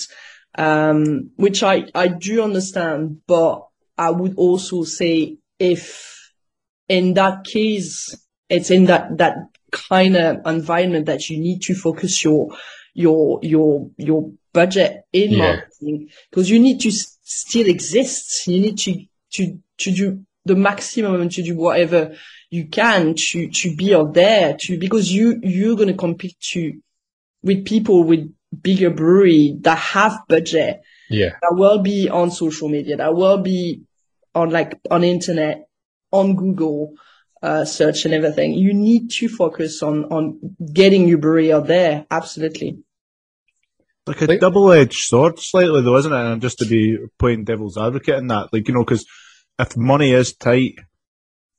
[0.58, 3.22] um, which I I do understand.
[3.28, 3.66] But
[3.98, 6.32] I would also say if
[6.90, 8.16] in that case
[8.50, 9.36] it's in that that
[9.72, 12.56] kind of environment that you need to focus your
[12.94, 15.38] your your your budget in Yeah.
[15.56, 18.48] marketing because you need to s- still exist.
[18.48, 22.16] You need to to to do the maximum and to do whatever
[22.52, 26.74] you can to to be out there to because you you're gonna compete to
[27.44, 32.98] with people with bigger brewery that have budget Yeah, that will be on social media
[32.98, 33.82] that will be
[34.36, 35.68] on like on internet
[36.12, 36.94] on Google
[37.42, 38.54] uh, search and everything.
[38.54, 40.40] You need to focus on on
[40.74, 42.06] getting your brewery out there.
[42.10, 42.78] Absolutely.
[44.08, 46.32] like a Like- double-edged sword, slightly though, isn't it?
[46.32, 49.06] And just to be playing devil's advocate in that, like you know, because
[49.60, 50.76] if money is tight,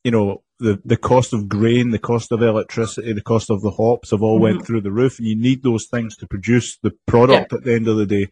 [0.04, 3.70] you know, the the cost of grain, the cost of electricity, the cost of the
[3.70, 6.92] hops have all went through the roof, and you need those things to produce the
[7.06, 8.26] product at the end of the day.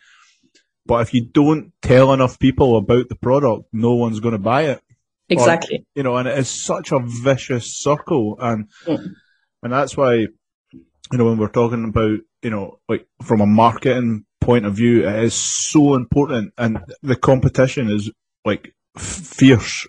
[0.86, 4.62] But if you don't tell enough people about the product, no one's going to buy
[4.62, 4.80] it
[5.28, 5.86] Exactly.
[5.94, 9.14] you know, and it is such a vicious circle, and Mm.
[9.62, 14.24] and that's why, you know, when we're talking about, you know, like from a marketing
[14.40, 18.10] point of view, it is so important, and the competition is
[18.44, 19.86] like fierce.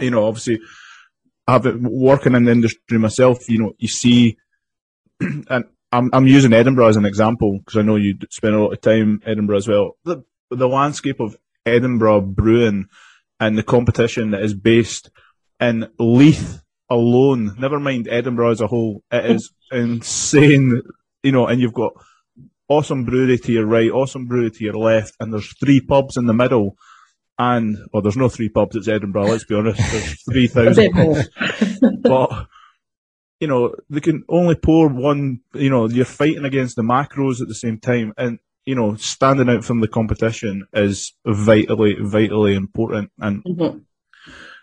[0.00, 0.60] You know, obviously,
[1.46, 4.36] having working in the industry myself, you know, you see,
[5.20, 8.72] and I'm I'm using Edinburgh as an example because I know you spend a lot
[8.72, 9.96] of time in Edinburgh as well.
[10.04, 12.86] The the landscape of Edinburgh brewing
[13.40, 15.10] and the competition that is based
[15.60, 20.82] in Leith alone, never mind Edinburgh as a whole, it is insane,
[21.22, 21.92] you know, and you've got
[22.68, 26.26] awesome brewery to your right, awesome brewery to your left, and there's three pubs in
[26.26, 26.76] the middle.
[27.38, 29.80] And, well, there's no three pubs, it's Edinburgh, let's be honest.
[29.90, 31.22] There's 3,000 bit more.
[32.02, 32.46] but
[33.40, 35.40] you know they can only pour one.
[35.52, 39.50] You know you're fighting against the macros at the same time, and you know standing
[39.50, 43.10] out from the competition is vitally, vitally important.
[43.18, 43.82] And Mhm.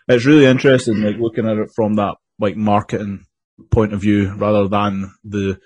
[0.08, 3.26] it's really interesting, like looking at it from that like marketing
[3.70, 5.60] point of view rather than the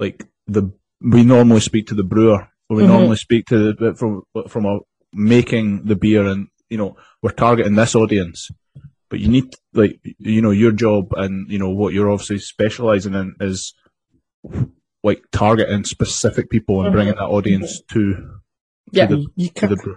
[0.00, 2.48] like the we normally speak to the brewer.
[2.68, 2.88] or We Mhm.
[2.88, 4.80] normally speak to the, from from a
[5.12, 8.50] making the beer, and you know we're targeting this audience.
[9.10, 13.14] But you need like you know your job and you know what you're obviously specialising
[13.14, 13.74] in is
[15.02, 17.22] like targeting specific people and bringing mm-hmm.
[17.22, 17.98] that audience mm-hmm.
[17.98, 18.40] to
[18.92, 19.06] Yeah.
[19.06, 19.96] the, You can't, the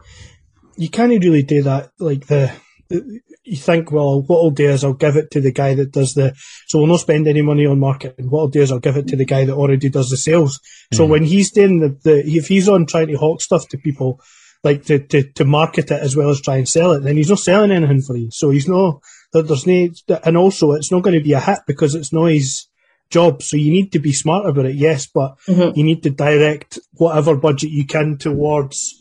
[0.78, 1.92] you can't really do that.
[2.00, 2.52] Like the,
[2.90, 5.92] the- you think, well, what I'll do is I'll give it to the guy that
[5.92, 6.36] does the.
[6.68, 8.30] So we'll not spend any money on marketing.
[8.30, 10.60] What I'll do is I'll give it to the guy that already does the sales.
[10.94, 11.12] So mm-hmm.
[11.12, 14.22] when he's doing the, the if he's on trying to hawk stuff to people,
[14.64, 17.30] like to, to, to market it as well as try and sell it, then he's
[17.30, 18.30] not selling anything for you.
[18.32, 19.02] So he's no,
[19.34, 19.90] there- there's no,
[20.24, 22.68] and also it's not going to be a hit because it's not his
[23.10, 23.42] job.
[23.42, 25.76] So you need to be smart about it, yes, but Mhm.
[25.76, 28.98] you need to direct whatever budget you can towards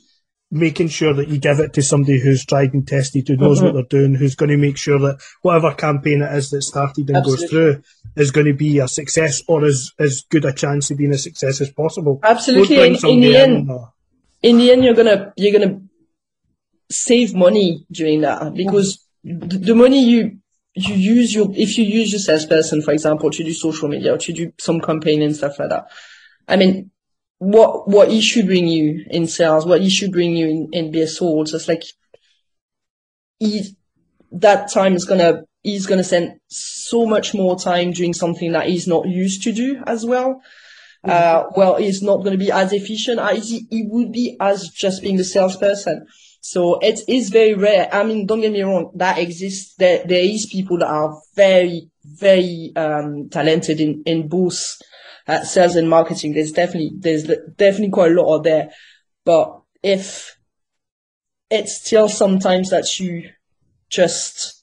[0.53, 3.73] making sure that you give it to somebody who's tried and tested, who knows what
[3.73, 7.25] they're doing, who's going to make sure that whatever campaign it is that started and
[7.25, 7.81] goes through
[8.17, 11.19] is going to be a success or as as good a chance of being a
[11.19, 12.19] success as possible.
[12.25, 12.79] Absolutely.
[12.85, 13.93] In, in the end, or-
[14.43, 15.81] in the end, you're gonna you're gonna
[16.91, 20.39] save money doing that because the, the money you
[20.75, 24.19] you use your if you use your salesperson, for example, to do social media or
[24.19, 25.87] to do some campaign and stuff like that.
[26.49, 26.91] I mean,
[27.39, 30.93] what what he should bring you in sales, what he should bring you in in
[30.93, 31.83] BSO, it's like
[33.39, 33.77] he
[34.33, 38.87] that time is gonna he's gonna spend so much more time doing something that he's
[38.87, 40.43] not used to do as well.
[41.03, 45.03] Uh, well, he's not going to be as efficient as he would be as just
[45.03, 46.07] being the salesperson.
[46.43, 47.89] So it is very rare.
[47.93, 49.75] I mean, don't get me wrong, that exists.
[49.77, 54.77] There, there is people that are very, very, um, talented in, in both
[55.27, 56.33] uh, sales and marketing.
[56.35, 57.25] There's definitely, there's
[57.57, 58.71] definitely quite a lot out there.
[59.25, 60.37] But if
[61.51, 63.31] it's still sometimes that you
[63.89, 64.60] just,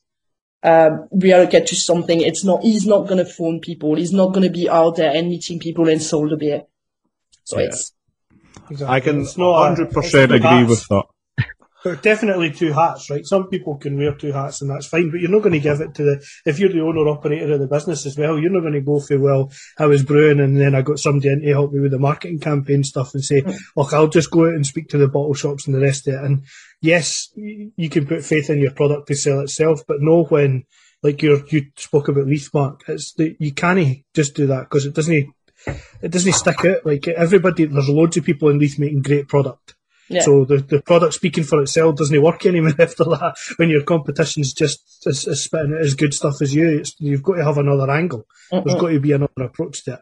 [0.64, 2.22] um, reallocate to something.
[2.22, 3.96] It's not, he's not going to phone people.
[3.96, 6.64] He's not going to be out there and meeting people and sold a beer.
[7.44, 7.68] So Yeah.
[7.68, 7.94] it's,
[8.70, 8.96] Exactly.
[8.96, 11.04] I can It's not a- 100% agree with that.
[11.88, 13.26] Are definitely two hats, right?
[13.26, 15.80] Some people can wear two hats and that's fine, but you're not going to give
[15.80, 18.62] it to the, if you're the owner operator of the business as well, you're not
[18.62, 21.48] going to go for, well, I was brewing and then I got somebody in to
[21.48, 23.52] help me with the marketing campaign stuff and say, hmm.
[23.76, 26.16] look, I'll just go out and speak to the bottle shops and the rest of
[26.16, 26.24] it.
[26.24, 26.44] And
[26.82, 30.66] yes, you can put faith in your product to sell itself, but know when,
[31.04, 34.94] like you you spoke about Leafmark, it's the, you can't just do that because it
[34.94, 35.34] doesn't,
[36.02, 36.86] it doesn't stick out.
[36.86, 39.76] Like everybody, there's loads of people in Leith making great product.
[40.10, 40.22] Yeah.
[40.22, 43.36] So the, the product speaking for itself doesn't work anymore after that.
[43.58, 47.24] When your competition's just as, as spitting out as good stuff as you, it's, you've
[47.24, 48.26] got to have another angle.
[48.52, 48.80] There's Mm-mm.
[48.80, 50.00] got to be another approach to it.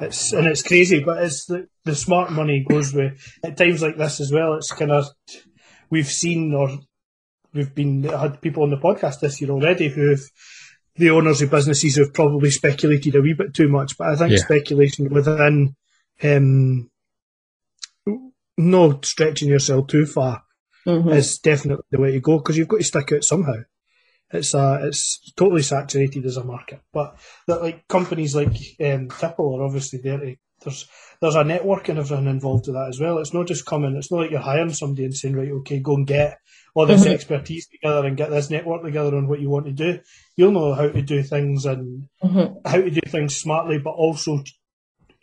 [0.00, 3.96] It's and it's crazy, but it's the, the smart money goes with at times like
[3.98, 4.54] this as well.
[4.54, 5.06] It's kind of
[5.90, 6.78] we've seen or
[7.52, 10.26] we've been had people on the podcast this year already who've
[10.96, 13.96] the owners of businesses have probably speculated a wee bit too much.
[13.98, 14.38] But I think Yeah.
[14.38, 15.76] speculation within
[16.22, 16.90] um,
[18.56, 20.42] no stretching yourself too far
[20.86, 21.14] Mhm.
[21.14, 23.54] is definitely the way to go because you've got to stick out somehow.
[24.32, 29.56] It's uh, it's totally saturated as a market, but that like companies like um, Tipple
[29.56, 30.18] are obviously there.
[30.18, 30.86] To, there's
[31.20, 33.18] there's a network and everything involved with that as well.
[33.18, 33.94] It's not just coming.
[33.96, 36.38] It's not like you're hiring somebody and saying right, okay, go and get
[36.74, 37.10] all this Mhm.
[37.12, 40.00] expertise together and get this network together on what you want to do.
[40.36, 42.60] You'll know how to do things and Mhm.
[42.64, 44.42] how to do things smartly, but also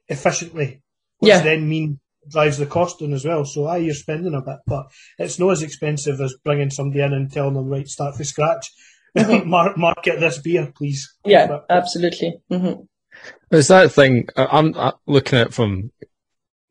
[0.08, 0.82] efficiently,
[1.20, 1.42] which Yeah.
[1.42, 3.44] then mean drives the cost down as well.
[3.46, 4.86] So, aye, you're spending a bit, but
[5.18, 8.72] it's not as expensive as bringing somebody in and telling them, right, start from scratch.
[9.46, 11.12] Mar- market this beer, please.
[11.26, 12.40] Yeah, But- absolutely.
[12.50, 12.74] hmm
[13.52, 14.28] It's that thing.
[14.38, 15.92] I- I'm uh, looking at it from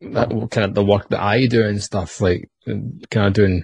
[0.01, 3.63] that kind of the work that I do and stuff like kind of doing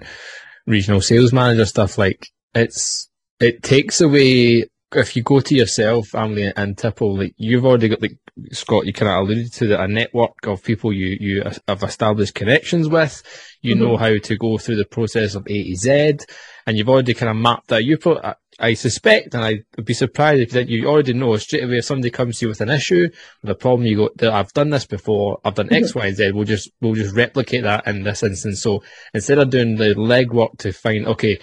[0.67, 1.97] regional sales manager stuff.
[1.97, 7.17] Like it's it takes away if you go to yourself, family, and Tipple.
[7.17, 8.17] Like you've already got like
[8.51, 8.85] Scott.
[8.85, 12.87] You kind of alluded to that a network of people you you have established connections
[12.87, 13.23] with.
[13.61, 13.83] You mm-hmm.
[13.83, 16.17] know how to go through the process of A to Z,
[16.65, 17.83] and you've already kind of mapped that.
[17.83, 21.79] You pro- I- suspect, and I'd be surprised if that you already know straight away
[21.79, 23.09] if somebody comes to you with an issue,
[23.41, 25.99] with a problem, you go, "Th- I've done this before, I've done X, mm-hmm.
[25.99, 28.61] Y, Z, we'll just, we'll just replicate that in this instance.
[28.61, 28.81] So
[29.13, 31.39] instead of doing the legwork to find, okay,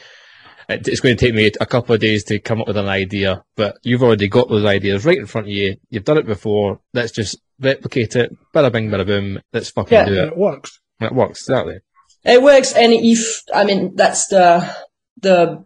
[0.68, 3.42] it's going to take me a couple of days to come up with an idea,
[3.56, 5.76] but you've already got those ideas right in front of you.
[5.90, 6.80] You've done it before.
[6.94, 8.36] Let's just replicate it.
[8.54, 9.40] Bada bing, bada boom.
[9.52, 10.04] Let's fucking Yeah.
[10.04, 10.32] do And it.
[10.32, 10.80] it works.
[11.00, 11.78] It works, exactly.
[12.24, 14.72] It works, and if I mean that's the
[15.20, 15.64] the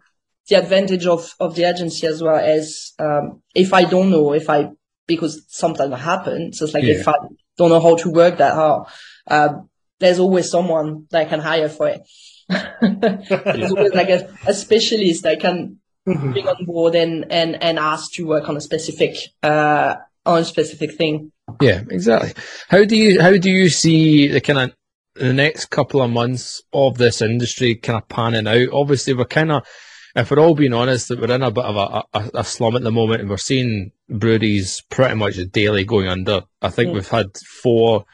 [0.49, 4.49] the advantage of of the agency as well as um, if I don't know if
[4.49, 4.71] I
[5.05, 6.61] because sometimes it happens.
[6.61, 6.95] It's like Yeah.
[6.95, 7.13] if I
[7.57, 8.87] don't know how to work that hard,
[9.27, 12.01] um, there's always someone that I can hire for it.
[12.49, 16.31] There's always like a, a specialist I can Mhm.
[16.31, 20.45] bring on board and and and ask to work on a specific uh on a
[20.45, 21.33] specific thing.
[21.59, 22.31] Yeah, exactly.
[22.69, 24.75] How do you how do you see the kind of
[25.15, 28.69] the next couple of months of this industry kind of panning out?
[28.71, 29.67] Obviously, we're kind of,
[30.15, 32.77] if we're all being honest, that we're in a bit of a, a, a slum
[32.77, 36.43] at the moment, and we're seeing breweries pretty much daily going under.
[36.61, 36.93] I think Mm.
[36.93, 38.05] we've had four,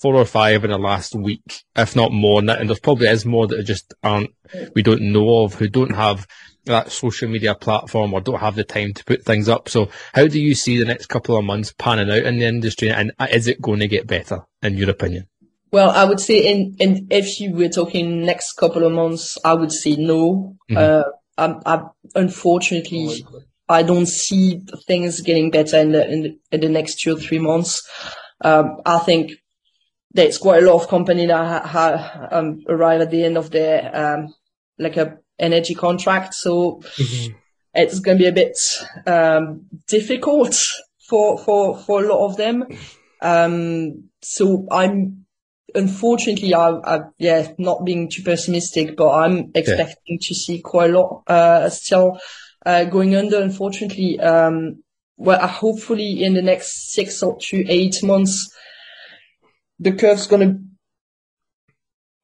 [0.00, 2.40] four or five in the last week, if not more.
[2.40, 4.30] And there's probably is more that just aren't
[4.74, 6.26] we don't know of who don't have
[6.64, 9.68] that social media platform or don't have the time to put things up.
[9.68, 12.90] So how do you see the next couple of months panning out in the industry
[12.90, 15.26] and is it going to get better in your opinion?
[15.72, 19.54] Well, I would say in, in if you were talking next couple of months, I
[19.54, 20.56] would say no.
[20.70, 20.76] Mhm.
[20.76, 21.04] Uh,
[21.38, 21.84] I'm, I,
[22.14, 23.24] unfortunately,
[23.68, 27.20] I don't see things getting better in the, in the, in the next two or
[27.20, 27.88] three months.
[28.42, 29.32] Um, I think
[30.12, 33.90] there's quite a lot of company that ha, um, arrive at the end of their
[33.94, 34.34] um,
[34.78, 37.34] like a energy contract, so Mhm.
[37.74, 38.58] it's going to be a bit
[39.06, 40.54] um, difficult
[41.08, 42.66] for for for a lot of them.
[43.22, 45.26] Um, so I'm
[45.74, 50.98] unfortunately, I, I yeah, not being too pessimistic, but I'm expecting to see quite a
[50.98, 52.18] lot uh, still
[52.66, 53.40] uh, going under.
[53.40, 54.82] Unfortunately, um,
[55.16, 58.50] well, hopefully in the next six or to eight months,
[59.80, 60.58] the curve's gonna.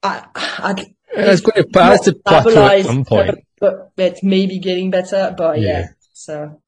[0.02, 3.34] I, I, It's going to pass to plateau at some point.
[3.58, 5.34] but it's maybe getting better.
[5.36, 5.86] But yeah, Yeah.
[6.12, 6.62] so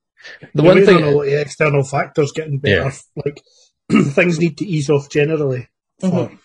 [0.54, 2.90] The You're one thing, on a lot of external factors getting better.
[3.24, 3.42] Like
[4.14, 5.68] things need to ease off generally
[6.00, 6.38] for Mhm.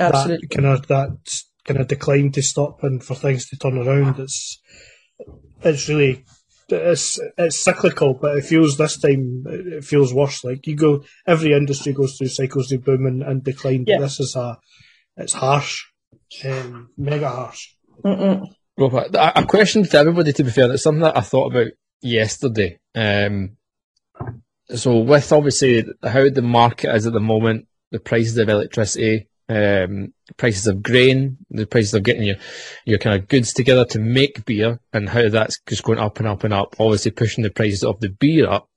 [0.00, 0.46] absolutely.
[0.48, 1.10] that kind of that
[1.64, 4.18] kind of decline to stop and for things to turn around.
[4.18, 4.60] It's
[5.62, 6.24] it's really
[6.68, 10.44] it's it's cyclical, but it feels this time it feels worse.
[10.44, 13.84] Like you go, every industry goes through cycles of boom and, and decline.
[13.84, 14.58] But this is a
[15.16, 15.84] it's harsh,
[16.44, 17.68] um, mega harsh.
[18.04, 18.46] Mm-mm.
[18.76, 21.72] Robert, a a question to everybody, to be fair, that's something that I thought about
[22.00, 22.78] yesterday.
[22.94, 23.56] Um,
[24.74, 30.12] so with obviously how the market is at the moment, the prices of electricity, um,
[30.36, 32.36] prices of grain, the prices of getting your,
[32.84, 36.28] your kind of goods together to make beer and how that's just going up and
[36.28, 38.68] up and up, obviously pushing the prices of the beer up.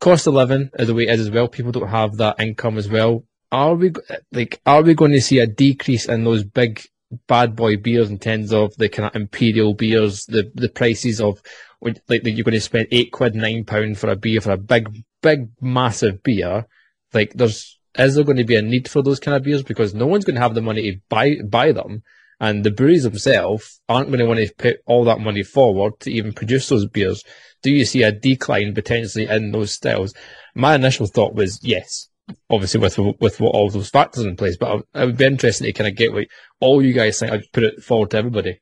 [0.00, 1.46] Cost of living is the way it is as well.
[1.46, 3.24] People don't have that income as well.
[3.52, 3.92] Are we,
[4.32, 6.82] like, are we going to see a decrease in those big
[7.26, 11.42] bad boy beers in terms of the kind of imperial beers, the the prices of
[11.82, 15.02] like you're going to spend eight quid, nine pound for a beer for a big,
[15.22, 16.66] big, massive beer.
[17.12, 19.94] Like, there's is there going to be a need for those kind of beers because
[19.94, 22.02] no one's going to have the money to buy buy them,
[22.38, 26.12] and the breweries themselves aren't going to want to put all that money forward to
[26.12, 27.22] even produce those beers.
[27.62, 30.14] Do you see a decline potentially in those styles?
[30.54, 32.08] My initial thought was yes,
[32.48, 34.56] obviously with with what all those factors in place.
[34.56, 36.26] But it would be interesting to kind of get what
[36.60, 37.32] all you guys think.
[37.32, 38.60] I'd put it forward to everybody.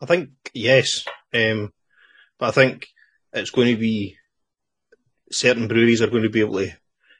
[0.00, 1.72] I think yes, um,
[2.38, 2.88] but I think
[3.32, 4.16] it's going to be
[5.30, 6.72] certain breweries are going to be able to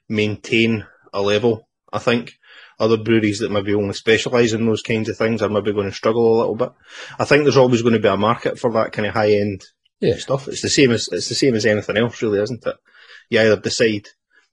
[0.08, 1.66] maintain a level.
[1.92, 2.38] I think
[2.78, 5.94] other breweries that maybe only specialise in those kinds of things are maybe going to
[5.94, 6.72] struggle a little bit.
[7.18, 9.64] I think there's always going to be a market for that kind of high end
[10.00, 10.16] Yeah.
[10.16, 10.48] stuff.
[10.48, 12.76] It's the same as it's the same as anything else, really, isn't it?
[13.30, 14.08] You either decide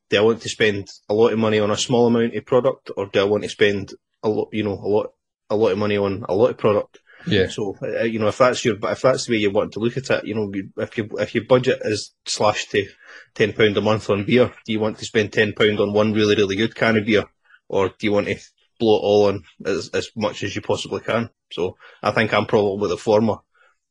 [0.10, 2.92] do I want to spend a lot of money on a small amount of product,
[2.96, 5.14] or do I want to spend a lot, you know, a lot,
[5.50, 7.00] a lot of money on a lot of product.
[7.28, 7.48] Yeah.
[7.48, 9.80] So uh, you know, if that's your, but if that's the way you want to
[9.80, 12.88] look at it, you know, if you, if your budget is slashed to
[13.36, 16.14] ten pound a month on beer, do you want to spend ten pound on one
[16.14, 17.26] really really good can of beer,
[17.70, 18.38] or do you want to
[18.80, 21.30] blow it all on as as much as you possibly can?
[21.52, 23.38] So I think I'm probably the former,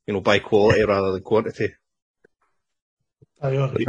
[0.07, 1.73] you know, by quality rather than quantity.
[3.41, 3.87] Aye, all right.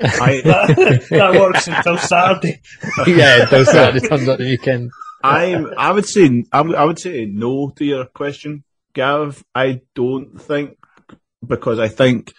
[0.00, 2.60] I, that, that works until Saturday.
[3.06, 3.96] yeah, it does that.
[3.96, 4.90] It turns out the weekend.
[5.24, 9.44] I, I would say, I would, I would say no to your question, Gav.
[9.54, 10.76] I don't think
[11.46, 12.32] because I think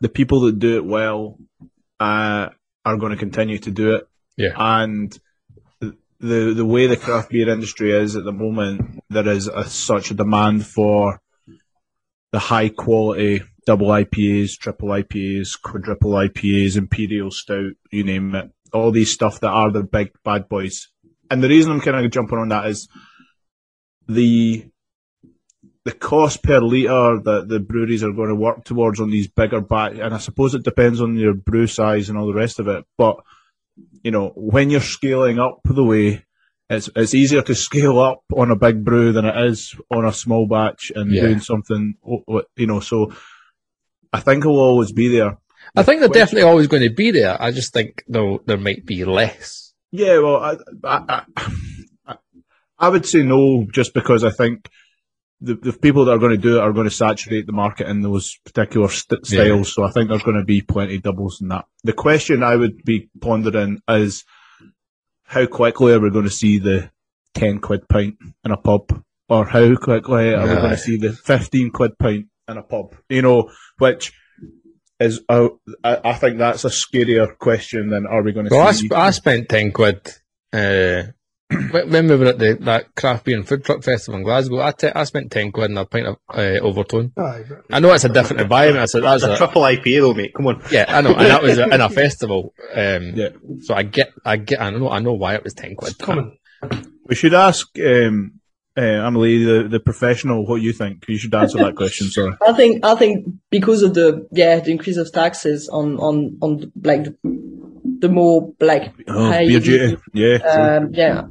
[0.00, 1.38] the people that do it well
[2.00, 2.48] uh,
[2.84, 4.08] are going to continue to do it.
[4.36, 4.52] Yeah.
[4.56, 5.16] And
[5.80, 10.10] the the way the craft beer industry is at the moment, there is a, such
[10.10, 11.20] a demand for
[12.32, 18.50] the high quality double IPAs, triple IPAs, quadruple IPAs, imperial stout, you name it.
[18.72, 20.88] All these stuff that are the big bad boys.
[21.30, 22.88] And the reason I'm kind of jumping on that is
[24.08, 24.66] the
[25.84, 29.60] the cost per litre that the breweries are going to work towards on these bigger
[29.60, 32.68] batch, and I suppose it depends on your brew size and all the rest of
[32.68, 32.84] it.
[32.96, 33.16] But
[34.02, 36.24] you know, when you're scaling up the way,
[36.70, 40.12] it's it's easier to scale up on a big brew than it is on a
[40.12, 41.22] small batch and Yeah.
[41.22, 41.94] doing something.
[42.56, 43.12] You know, so
[44.12, 45.38] I think it'll always be there.
[45.76, 47.40] I think they're definitely always going to be there.
[47.40, 49.63] I just think though there might be less.
[49.96, 51.22] Yeah, well, I, I,
[52.04, 52.16] I,
[52.76, 54.68] I would say no, just because I think
[55.40, 57.86] the, the people that are going to do it are going to saturate the market
[57.88, 59.44] in those particular st- Yeah.
[59.44, 59.72] styles.
[59.72, 61.66] So I think there's going to be plenty of doubles in that.
[61.84, 64.24] The question I would be pondering is
[65.26, 66.90] how quickly are we going to see the
[67.34, 69.00] 10 quid pint in a pub?
[69.28, 72.96] Or how quickly are we going to see the 15 quid pint in a pub?
[73.08, 74.12] You know, which
[75.00, 75.48] is, uh,
[75.82, 78.92] I, I think that's a scarier question than are we going to Well, I, sp-
[78.94, 80.00] I spent ten quid
[80.52, 81.02] uh,
[81.70, 84.60] when when we were at the that craft beer and food truck festival in Glasgow.
[84.62, 87.12] I te- I spent ten quid in a pint of uh, Overtone.
[87.16, 88.82] Aye, but I know it's a different environment.
[88.82, 90.34] I said that's a a, triple IPA though, mate.
[90.34, 90.62] Come on.
[90.70, 92.54] yeah, I know, and that was in a festival.
[92.74, 93.28] Um, Yeah.
[93.62, 95.92] So I get, I get, I don't know, I know why it was ten quid.
[95.92, 96.38] it's coming.
[97.06, 98.40] We should ask um,
[98.76, 101.04] uh, Amelie, the, the professional, what you think.
[101.08, 102.08] You should answer that question.
[102.08, 102.32] Sorry.
[102.46, 106.72] I think I think because of the yeah the increase of taxes on on on
[106.82, 107.16] like the,
[108.00, 109.96] the more like Oh, high beer duty.
[110.12, 110.36] Yeah.
[110.38, 111.26] um, yeah,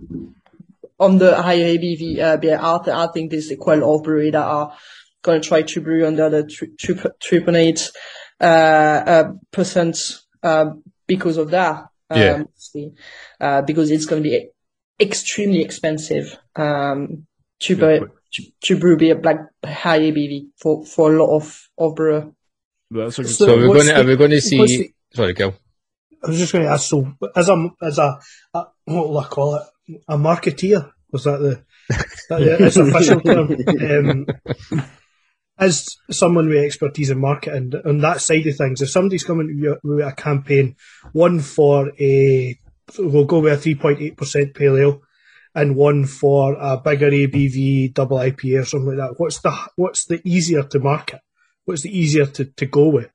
[1.00, 4.32] on the higher ABV uh, beer, I, I think there's quite a lot of brewery
[4.32, 4.74] that are
[5.22, 6.44] going to try to brew under the
[6.80, 7.91] triple triple eight
[8.39, 9.98] uh, uh, percent
[10.44, 10.72] uh,
[11.08, 11.88] because of that.
[12.10, 12.86] Um, Yeah.
[13.39, 14.50] uh, because it's going to be
[15.00, 17.26] extremely expensive um,
[17.64, 21.95] to, brew, to, to brew beer like high ABV for, for a lot of of
[21.95, 22.32] brewer.
[22.91, 24.93] That's a good So So we're what's going to, are we going to see, the-
[25.14, 25.55] sorry, Gil.
[26.24, 28.20] I was just going to ask, so as a, as a,
[28.53, 29.64] a what will I call it?
[30.07, 30.89] A marketeer?
[31.11, 31.64] Was that the,
[32.30, 34.26] that the that's official term?
[34.80, 34.88] Um,
[35.57, 39.53] as someone with expertise in marketing, on that side of things, if somebody's coming to
[39.53, 40.76] you with a campaign,
[41.11, 42.57] one for a,
[42.97, 45.01] we'll go with a 3.8% pale ale,
[45.56, 50.06] and one for a bigger ABV double IPA or something like that, what's the, what's
[50.06, 51.20] the easier to market?
[51.66, 53.10] What's the easier to, to go with?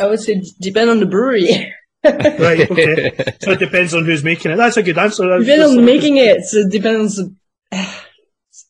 [0.00, 1.72] I would say depend on the brewery.
[2.04, 3.10] Right, okay.
[3.40, 4.56] so it depends on who's making it.
[4.56, 5.24] That's a good answer.
[5.26, 6.44] That's- depends on making it.
[6.44, 7.20] So it depends.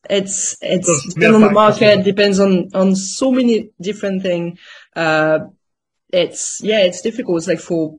[0.08, 1.80] It's it's There's depends on the market.
[1.98, 2.02] yeah.
[2.02, 4.58] Depends on on so many different things.
[4.94, 5.40] Uh,
[6.12, 7.38] it's yeah, it's difficult.
[7.38, 7.98] It's like for,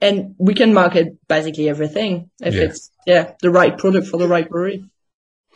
[0.00, 2.62] and we can market basically everything if Yeah.
[2.62, 4.84] it's yeah the right product for the right brewery.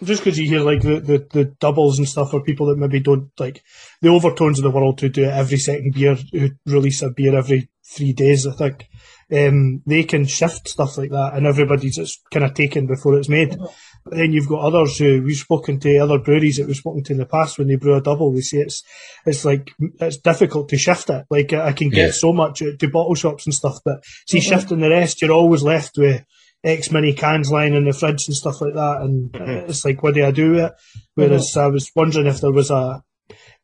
[0.03, 2.99] Just because you hear like the, the, the doubles and stuff for people that maybe
[2.99, 3.63] don't like
[4.03, 7.37] the Overtones of the world who do it every second beer, who release a beer
[7.37, 8.89] every three days, I think.
[9.33, 13.29] Um, they can shift stuff like that and everybody's just kind of taken before it's
[13.29, 13.57] made.
[14.05, 17.13] But then you've got others who we've spoken to other breweries that we've spoken to
[17.13, 18.83] in the past when they brew a double, they say it's,
[19.25, 19.71] it's like,
[20.01, 21.25] it's difficult to shift it.
[21.31, 22.11] Like I can get Yeah.
[22.13, 25.63] so much uh, to bottle shops and stuff, but see shifting the rest, you're always
[25.63, 26.25] left with
[26.65, 29.03] X many cans lying in the fridge and stuff like that.
[29.03, 30.73] And uh, it's like, what do I do with it?
[31.15, 33.05] Whereas I was wondering if there was a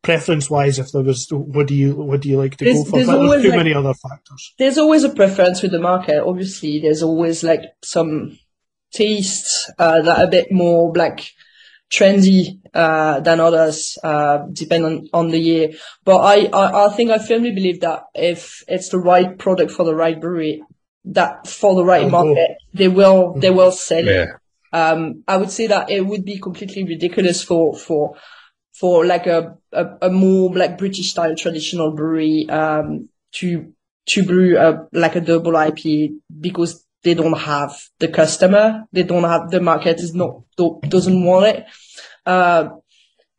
[0.03, 2.89] preference wise, if there was, what do you, what do you like to There's- go
[2.89, 2.95] for?
[2.97, 4.53] there's But there's too like- many other factors.
[4.59, 6.23] There's always a preference with the market.
[6.23, 8.37] Obviously, there's always like some
[8.93, 11.31] tastes uh, that are a bit more like
[11.91, 15.71] trendy uh, than others, uh, depending on, on the year.
[16.05, 19.83] But I, I, I think I firmly believe that if it's the right product for
[19.83, 20.63] the right brewery,
[21.05, 24.29] that for the right They'll market, they will they will sell it.
[24.73, 28.15] Um, I would say that it would be completely ridiculous for for
[28.73, 33.73] for like a a, a more like British style traditional brewery um, to
[34.07, 39.23] to brew a like a double IPA because they don't have the customer, they don't
[39.23, 40.41] have the market is not
[40.87, 41.65] doesn't want it.
[42.25, 42.69] Uh,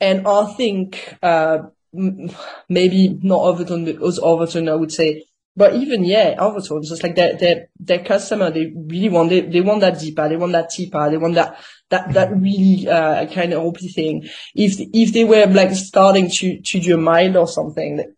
[0.00, 1.58] and I think uh,
[1.92, 5.24] maybe not Overtone because Overtone I would say
[5.56, 9.60] but even yeah, Overtone, just like their their their customer, they really want they, they
[9.60, 13.52] want that deeper, they want that cheaper, they want that that that really uh kind
[13.52, 14.22] of OP thing.
[14.54, 18.14] If if they were like starting to to do a mild or something,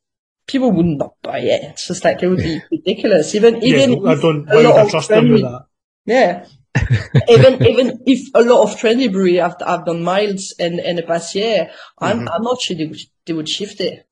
[0.47, 1.63] people would not buy it.
[1.73, 3.35] It's just like it would be ridiculous.
[3.35, 5.67] Even even yeah, I if don't, a lot I of trust them with trendy- that?
[6.07, 6.47] yeah.
[7.29, 11.03] even even if a lot of trendy brewery have have done miles in in the
[11.03, 12.29] past year, I'm Mm-hmm.
[12.29, 14.07] I'm not sure they would they would shift it.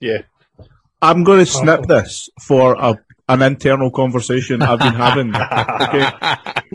[0.00, 0.22] Yeah.
[1.00, 5.34] I'm going to snip this for a, an internal conversation I've been having.
[5.34, 6.10] Okay,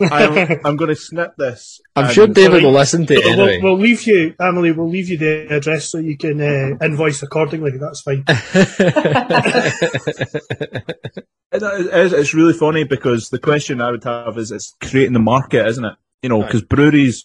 [0.10, 1.80] I'm, I'm going to snip this.
[1.94, 3.60] I'm sure David will listen to it We'll, anyway.
[3.62, 4.72] we'll leave you, Amelie.
[4.72, 7.72] We'll leave you the address so you can uh, invoice accordingly.
[7.78, 8.24] That's fine.
[11.52, 15.20] It is, it's really funny because the question I would have is it's creating the
[15.20, 15.94] market, isn't it?
[16.20, 17.24] You know, because breweries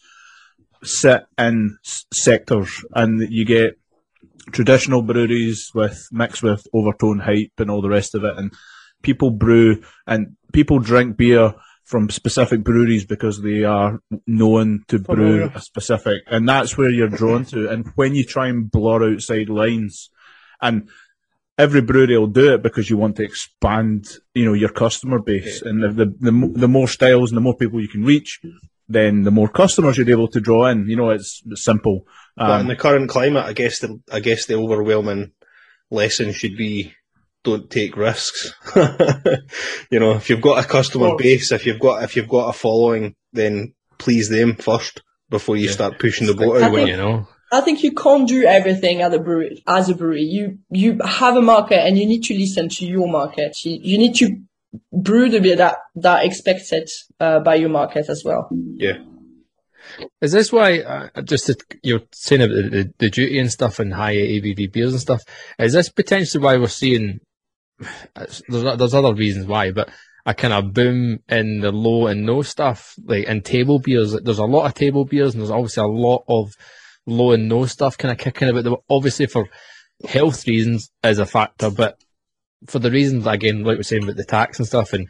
[0.84, 3.79] sit in s- sectors and you get
[4.52, 8.54] traditional breweries with mixed with Overtone hype and all the rest of it and
[9.02, 15.16] people brew and people drink beer from specific breweries because they are known to brew
[15.16, 15.52] Familiar.
[15.56, 19.50] a specific and that's where you're drawn to and when you try and blur outside
[19.50, 20.10] lines
[20.62, 20.90] and
[21.60, 25.62] every brewery will do it because you want to expand, you know, your customer base.
[25.62, 28.40] And the, the, the, the more styles and the more people you can reach,
[28.88, 30.88] then the more customers you're able to draw in.
[30.88, 32.08] You know, it's simple.
[32.40, 35.32] But in Um, the current climate, I guess the I guess the overwhelming
[35.92, 36.94] lesson should be
[37.44, 38.54] don't take risks.
[38.76, 42.54] you know, if you've got a customer base, if you've got if you've got a
[42.54, 46.72] following, then please them first before you start pushing the boat I out.
[46.72, 47.28] with you know.
[47.52, 50.22] I think you can't do everything at a brewery, as a brewery.
[50.22, 53.58] You, you have a market and you need to listen to your market.
[53.64, 54.40] You, you need to
[54.94, 56.88] brew the beer that, that expected,
[57.20, 58.50] uh, by your market as well.
[58.52, 59.00] Yeah.
[60.22, 61.52] Is this why, uh, just
[61.84, 65.22] you're saying about the, the, duty and stuff and high ABV beers and stuff,
[65.58, 67.20] is this potentially why we're seeing,
[68.16, 69.90] there's, there's other reasons why, but
[70.26, 74.14] a kind of boom in the low and no stuff, like in table beers.
[74.14, 76.54] There's a lot of table beers and there's obviously a lot of
[77.06, 78.84] low and no stuff kind of kicking about.
[78.90, 79.50] Obviously for
[80.08, 81.98] health reasons is a factor, but
[82.68, 85.10] for the reasons, again, like we're saying about the tax and stuff and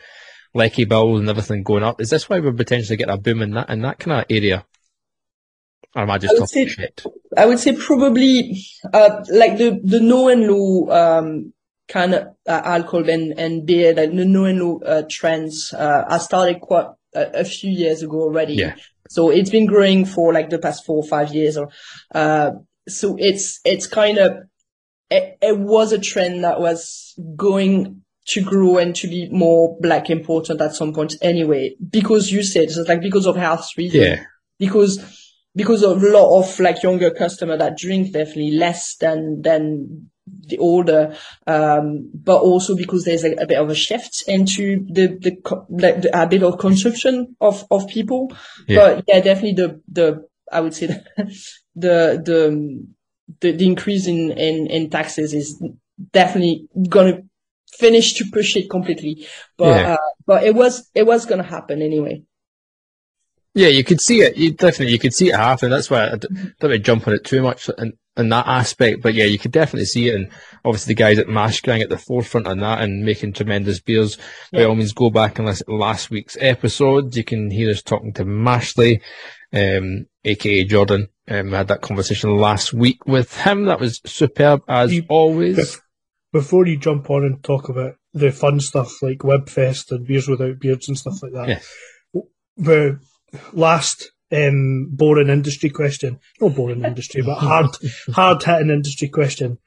[0.53, 2.01] lecky bills and everything going up.
[2.01, 4.65] Is this why we're potentially getting a boom in that in that kind of area?
[5.95, 7.03] Or am I just I would talking say- shit?
[7.37, 8.61] I would say probably
[8.93, 11.53] uh, like the the no and low um,
[11.87, 15.73] kind of uh, alcohol and and beer, like the no and low uh, trends.
[15.73, 18.53] Uh, I started quite a, a few years ago already.
[18.55, 18.75] Yeah.
[19.09, 21.69] So it's been growing for like the past four or five years, or
[22.13, 22.51] uh,
[22.87, 24.37] so it's it's kind of
[25.09, 30.09] it, it was a trend that was going to grow and to be more black
[30.09, 34.24] important at some point anyway, because you said it's like because of health reasons Yeah,
[34.57, 34.99] because
[35.55, 40.09] because of a lot of like younger customer that drink definitely less than than
[40.47, 41.15] the older,
[41.47, 46.09] um, but also because there's a, a bit of a shift into the the, the
[46.13, 48.32] habit of consumption of of people.
[48.67, 48.78] Yeah.
[48.78, 51.03] But yeah, definitely the the I would say the
[51.76, 52.88] the the
[53.41, 55.63] the, the increase in, in in taxes is
[56.11, 57.22] definitely gonna
[57.78, 59.28] finish to push it completely.
[59.57, 59.93] But Yeah.
[59.93, 62.24] uh, but it was it was gonna happen anyway.
[63.55, 64.38] yeah, you could see it.
[64.38, 65.70] You definitely you could see it happen.
[65.70, 66.28] That's why I d-
[66.59, 69.01] don't to jump on it too much in, in that aspect.
[69.01, 70.15] But yeah, you could definitely see it.
[70.15, 70.30] And
[70.63, 74.17] obviously, the guys at Mashgang at the forefront on that and making tremendous beers.
[74.53, 74.65] By Yeah.
[74.65, 77.15] all means, go back and listen to last week's episode.
[77.15, 79.01] You can hear us talking to Mashley,
[79.51, 81.07] um, aka Jordan.
[81.28, 83.65] Um, we had that conversation last week with him.
[83.65, 85.80] That was superb as always.
[86.32, 90.59] Before you jump on and talk about the fun stuff like Webfest and Beers Without
[90.59, 91.47] Beards and stuff like that,
[92.13, 92.21] Yeah.
[92.57, 92.99] the
[93.53, 97.71] last um, boring industry question, no boring industry, but hard,
[98.13, 99.57] hard hitting industry question.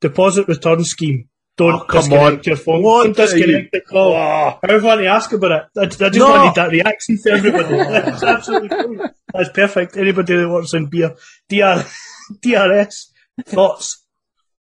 [0.00, 1.28] Deposit return scheme.
[1.56, 2.42] Don't Oh, come disconnect on.
[2.46, 2.82] your phone.
[2.82, 4.14] What Don't you- disconnect the call.
[4.16, 5.62] I want to ask about it.
[5.76, 6.28] I, I just No.
[6.30, 7.76] wanted that reaction for everybody.
[7.76, 9.10] That's absolutely fine.
[9.34, 9.96] That's perfect.
[9.96, 11.14] Anybody that works in beer,
[11.50, 11.84] DR,
[12.40, 13.12] DRS
[13.46, 14.01] thoughts.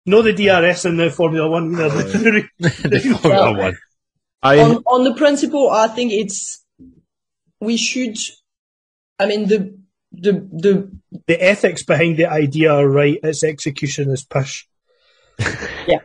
[0.06, 1.72] Know the DRS in the Formula One.
[1.72, 3.76] You know, the, oh, the Formula One.
[4.42, 6.64] I on on the principle, I think it's
[7.60, 8.16] we should.
[9.18, 9.76] I mean the
[10.12, 10.90] the the
[11.26, 13.18] the ethics behind the idea are right.
[13.22, 14.66] Its execution is push.
[15.86, 15.98] yeah.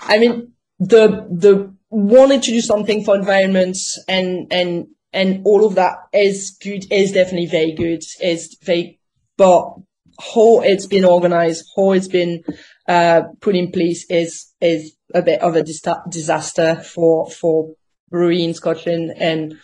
[0.00, 5.74] I mean the the wanting to do something for environments and and and all of
[5.74, 9.00] that is good is definitely very good is very
[9.36, 9.74] but
[10.18, 12.42] how it's been organized how it's been
[12.88, 17.74] uh put in place is is a bit of a dista- disaster for for
[18.10, 19.54] brewery in Scotland and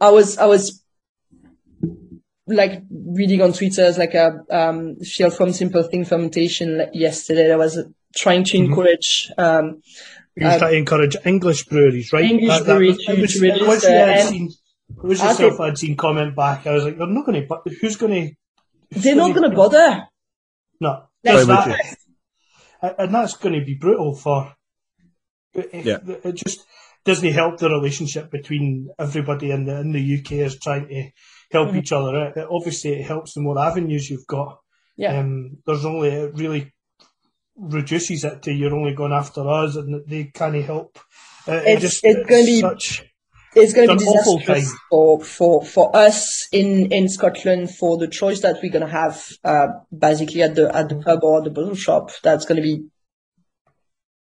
[0.00, 0.82] I was I was
[2.46, 7.52] like reading on Twitter as like a um Phil from Simple Things Fermentations yesterday.
[7.52, 7.84] I was uh,
[8.14, 8.64] trying to Mhm.
[8.66, 9.82] encourage um
[10.38, 12.24] You Um, try to encourage English breweries, right?
[12.24, 14.28] English That- that breweries was- to- it was- to it was their- you I'd and-
[14.28, 14.50] seen-
[15.02, 16.66] it was yourself think- I'd seen comment back.
[16.66, 18.34] I was like, they're not going to, who's going to?
[18.90, 20.08] They're not going to bother.
[20.80, 21.94] No, That's that,
[22.98, 24.54] and that's going to be brutal for.
[25.54, 25.98] Yeah.
[26.24, 26.60] It just
[27.04, 31.10] doesn't help the relationship between everybody in the in the UK is trying to
[31.50, 31.78] help Mhm.
[31.78, 32.36] each other out.
[32.36, 34.58] It- obviously, it helps the more avenues you've got.
[34.96, 35.18] Yeah.
[35.18, 36.72] Um, there's only it really
[37.56, 40.98] reduces it to you're only going after us, and they can't help.
[41.48, 43.02] Uh, it It's- just it's gonna be- such.
[43.56, 47.70] It's going to be It's an awful disastrous for, for, for us in, in Scotland
[47.74, 51.24] for the choice that we're going to have, uh, basically at the, at the pub
[51.24, 52.10] or the bottle shop.
[52.22, 52.84] That's going to be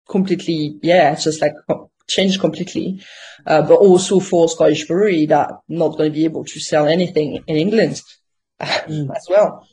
[0.08, 3.02] completely, yeah, it's just like co- changed completely.
[3.46, 7.42] Uh, but also for Scottish brewery that not going to be able to sell anything
[7.46, 8.00] in England
[8.60, 9.66] as well.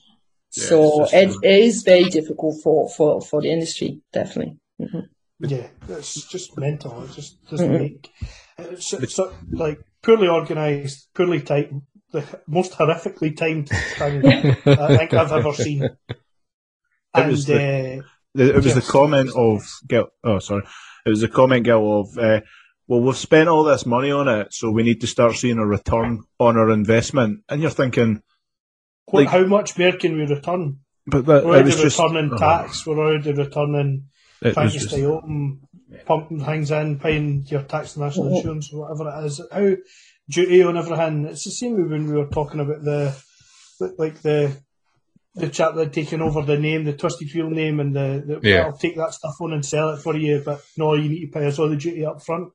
[0.56, 4.58] Yeah, so it's it just, is very difficult for, for, for the industry, definitely.
[4.80, 5.00] hmm
[5.42, 7.04] Yeah, it's just mental.
[7.04, 7.80] It just doesn't Mhm.
[7.80, 8.10] make.
[8.72, 9.20] It's,
[9.52, 15.90] like poorly organised, poorly timed, the most horrifically timed thing I think I've ever seen.
[17.14, 18.02] And was uh,
[18.34, 20.10] the- it was the comment of Gil.
[20.24, 20.64] Oh, sorry.
[21.06, 22.42] It was the comment, Gil, of uh,
[22.88, 25.66] well, we've spent all this money on it, so we need to start seeing a
[25.66, 27.42] return on our investment.
[27.50, 28.22] And you're thinking,
[29.06, 30.80] what, like- how much more can we return?
[31.08, 32.86] but that, We're it already was just returning oh, tax.
[32.86, 34.10] We're already returning
[34.42, 35.62] It trying was to stay open,
[36.06, 38.36] pumping things in, paying your tax and national Mhm.
[38.38, 39.42] insurance, or whatever it is.
[39.52, 39.76] How
[40.30, 41.26] duty on everything.
[41.26, 43.16] It's the same when we were talking about the
[43.98, 44.56] like the
[45.36, 48.50] the chap that had taken over the name, the Twisted Wheel name, and the, the
[48.50, 48.66] Yeah.
[48.66, 51.32] I'll take that stuff on and sell it for you, but no, you need to
[51.32, 52.50] pay us all the duty up front.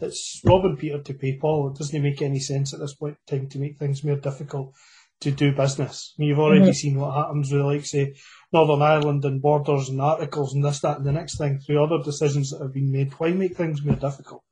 [0.00, 1.70] It's robbing Peter to pay Paul.
[1.70, 4.72] It doesn't make any sense at this point in time to make things more difficult
[5.20, 6.14] to do business.
[6.16, 6.74] I mean, you've already Mhm.
[6.74, 8.14] seen what happens with, like, say,
[8.52, 12.02] Northern Ireland and borders and articles and this, that, and the next thing through other
[12.02, 13.12] decisions that have been made.
[13.18, 14.42] Why make things more difficult?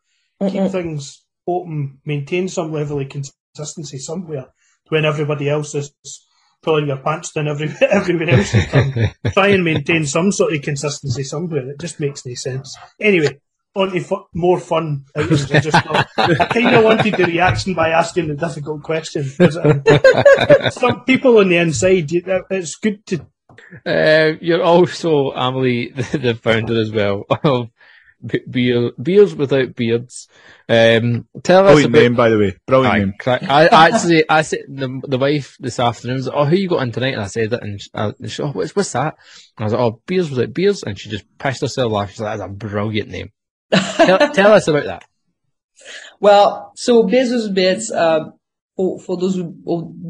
[0.40, 0.70] Keep Mhm.
[0.70, 4.46] things open, maintain some level of consistency somewhere
[4.88, 5.92] when everybody else is
[6.62, 8.53] pulling your pants down every, everywhere else.
[9.32, 11.70] Try and maintain some sort of consistency somewhere.
[11.70, 12.76] It just makes no sense.
[13.01, 13.40] Anyway,
[13.74, 15.51] onto fu- more fun outings.
[15.51, 19.24] I just I kind of wanted the reaction by asking the difficult question.
[20.70, 23.26] some people on the inside, uh, it's good to.
[23.85, 27.71] Uh, you're also Amelie, the, the founder as well of
[28.51, 30.29] Beer, Beers Without Beards.
[30.69, 32.01] Um, tell us Brilliant about.
[32.03, 32.57] name, by the way.
[32.67, 33.15] Brilliant Aye, name.
[33.19, 33.43] crack.
[33.45, 36.69] I I actually, I said the the wife this afternoon was like, "Oh, who you
[36.69, 39.17] got on tonight?" And I said it, and she, uh, she "Oh, what's what's that?"
[39.57, 42.11] And I was like, "Oh, beers without beers," and she just pissed herself off.
[42.11, 43.31] She's like, "That's a brilliant name."
[43.73, 45.05] tell, tell us about that.
[46.21, 48.31] Well, so Bezos Bits, uh,
[48.79, 49.53] for, for those who,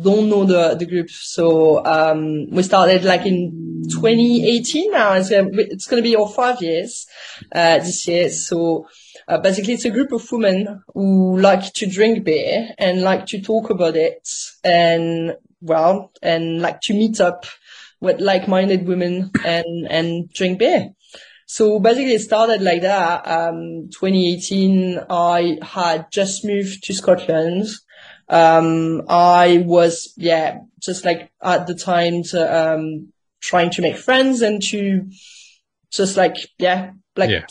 [0.03, 5.15] don't know the, the group, so, um, we started like in 2018 now.
[5.15, 7.07] It's, gonna- it's going to be our five years,
[7.55, 8.29] uh, this year.
[8.29, 8.87] So,
[9.27, 13.41] uh, basically it's a group of women who like to drink beer and like to
[13.41, 14.29] talk about it
[14.63, 17.47] and, well, and like to meet up
[18.01, 20.91] with like-minded women and, and drink beer.
[21.47, 23.27] So basically it started like that.
[23.27, 27.65] Um, 2018, I had just moved to Scotland.
[28.29, 34.43] Um, I was, yeah, just like at the time to, um, trying to make friends
[34.43, 35.09] and to
[35.91, 37.47] just like, yeah, like Yeah.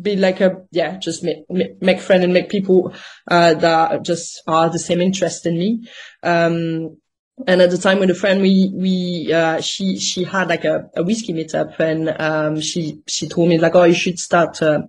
[0.00, 1.44] be like a, yeah, just make,
[1.80, 2.92] make, friends and make people,
[3.30, 5.88] uh, that just are the same interest in me.
[6.22, 6.98] Um,
[7.46, 10.88] and at the time with a friend, we, we, uh, she, she had like a,
[10.96, 14.82] a whiskey meetup and, um, she, she told me like, oh, you should start, uh,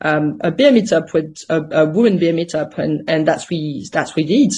[0.00, 2.78] um, a beer meetup with a, a woman beer meetup.
[2.78, 4.52] And, and that's we, that's we did.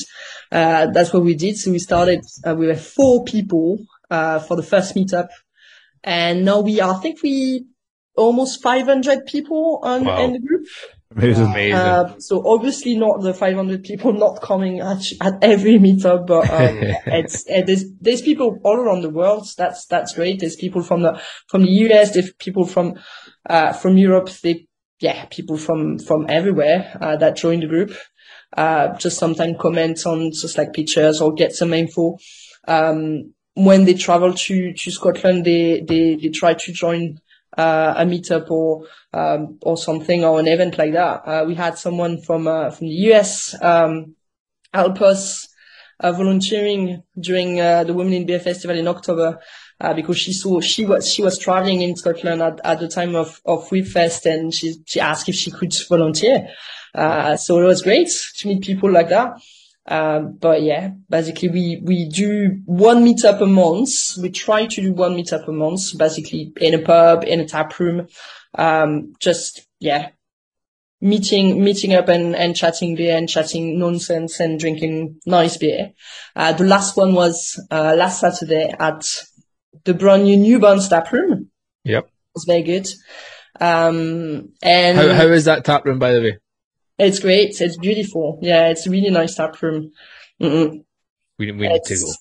[0.51, 1.57] Uh, that's what we did.
[1.57, 3.79] So we started, uh, we were four people,
[4.11, 5.29] uh, for the first meetup.
[6.05, 7.67] And now we are, I think we
[8.17, 10.25] almost 500 people on, Wow.
[10.25, 10.67] in the group.
[11.17, 11.47] Amazing.
[11.47, 11.75] Amazing.
[11.75, 16.79] Uh, so obviously not the 500 people not coming at, at every meetup, but um,
[17.07, 19.49] it's uh, there's there's people all around the world.
[19.57, 20.41] That's that's great.
[20.41, 21.19] There's people from the
[21.49, 22.13] from the US.
[22.13, 22.95] There's people from
[23.49, 24.29] uh, from Europe.
[24.43, 24.68] They
[25.01, 27.93] yeah, people from from everywhere uh, that join the group.
[28.57, 32.17] Uh, just sometimes comment on just like pictures or get some info.
[32.67, 37.21] Um, when they travel to to Scotland, they they they try to join
[37.57, 41.23] uh, a meetup or um, or something or an event like that.
[41.27, 44.17] Uh, we had someone from uh, from the US um,
[44.73, 45.49] help us
[46.01, 49.41] uh, volunteering during uh, the Women in Beer Festival in October
[49.81, 53.15] uh, because she saw she was she was traveling in Scotland at, at the time
[53.15, 56.49] of of WeFest and she she asked if she could volunteer.
[56.95, 59.39] Uh, so it was great to meet people like that.
[59.89, 64.19] Um, but yeah, basically we, we do one meetup a month.
[64.21, 67.79] We try to do one meetup a month, basically in a pub, in a tap
[67.79, 68.07] room.
[68.55, 70.11] Um, just, yeah,
[71.01, 75.93] meeting, meeting up and, and chatting beer and chatting nonsense and drinking nice beer.
[76.37, 79.03] Uh, the last one was, uh, last Saturday at
[79.85, 81.51] the brand new Newbarns tap room.
[81.85, 82.05] Yep.
[82.05, 82.89] It was very good.
[83.61, 86.39] Um, and How, how is that tap room, by the way?
[86.99, 87.61] it's great.
[87.61, 88.39] It's beautiful.
[88.43, 89.93] Yeah, it's a really nice tap room.
[90.43, 90.85] Mm-mm.
[91.39, 92.13] We, we need to go.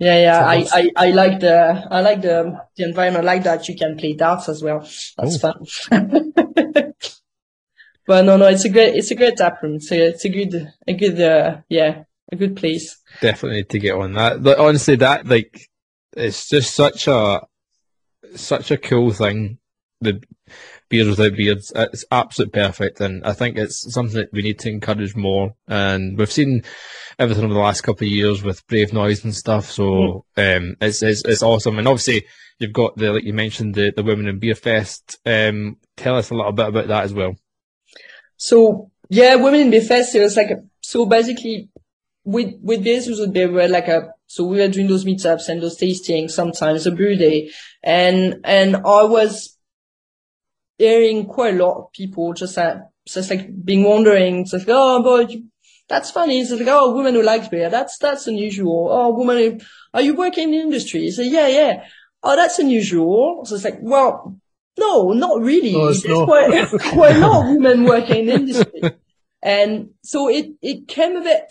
[0.00, 0.44] Yeah, yeah.
[0.44, 3.24] I, I, I like the, I like the, the environment.
[3.24, 4.80] I like that you can play darts as well.
[5.16, 5.64] That's fun.
[8.06, 9.76] but no, no, it's a great, it's a great tap room.
[9.76, 12.02] It's a, it's a good, a good, uh, yeah,
[12.32, 13.00] a good place.
[13.20, 14.42] Definitely need to get on that.
[14.42, 15.68] But honestly, that like
[16.16, 17.42] it's just such a
[18.34, 19.58] such a cool thing.
[20.00, 20.22] The
[20.88, 24.70] beers without beards, it's absolute perfect, and I think it's something that we need to
[24.70, 25.54] encourage more.
[25.66, 26.62] And we've seen
[27.18, 29.70] everything over the last couple of years with Brave Noise and stuff.
[29.70, 31.78] So um, it's, it's it's awesome.
[31.78, 32.26] And obviously,
[32.58, 35.18] you've got the like you mentioned the the Women in Beer Fest.
[35.24, 37.36] Um, tell us a little bit about that as well.
[38.36, 41.68] So yeah, Women in Beer Fest, it was like, a, so basically
[42.24, 45.62] with, with this, was they were like a, so we were doing those meetups and
[45.62, 47.52] those tastings, sometimes a brew day.
[47.84, 49.56] And, and I was
[50.76, 55.00] hearing quite a lot of people just that, just like being wondering, it's like, oh,
[55.04, 55.44] but you-
[55.88, 56.40] that's funny.
[56.40, 57.70] It's like, oh, woman who likes beer.
[57.70, 58.88] That's, that's unusual.
[58.90, 59.60] Oh, woman, who,
[59.92, 61.10] are you working in the industry?
[61.12, 61.84] So yeah, yeah.
[62.22, 63.44] Oh, that's unusual.
[63.44, 64.36] So it's like, well,
[64.76, 65.74] no, not really.
[65.74, 66.24] It's There's not.
[66.26, 68.82] quite, quite a lot of women working in the industry.
[69.44, 71.42] And so it, it came a bit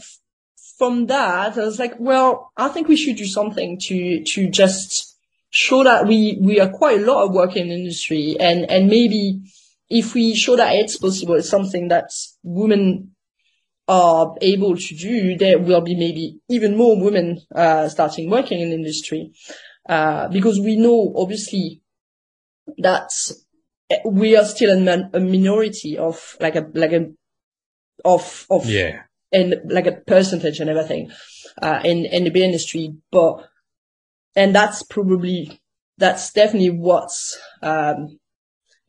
[0.84, 1.58] from that.
[1.58, 5.18] I was like, well, I think we should do something to, to just
[5.50, 9.40] show that we, we are quite a lot of work in industry and, and maybe
[9.90, 12.10] if we show that it's possible, it's something that
[12.44, 13.12] women
[13.88, 18.74] are able to do, there will be maybe even more women, uh, starting working in
[18.74, 19.32] industry.
[19.88, 21.82] Uh, because we know obviously
[22.78, 23.10] that
[24.06, 27.10] we are still a, min- a minority of like a, like a,
[28.04, 29.04] of, of Yeah,
[29.34, 31.12] and like a percentage and everything
[31.62, 32.96] uh, in in the beer industry.
[33.12, 33.46] But
[34.36, 35.60] and that's probably
[35.98, 38.20] that's definitely what's um,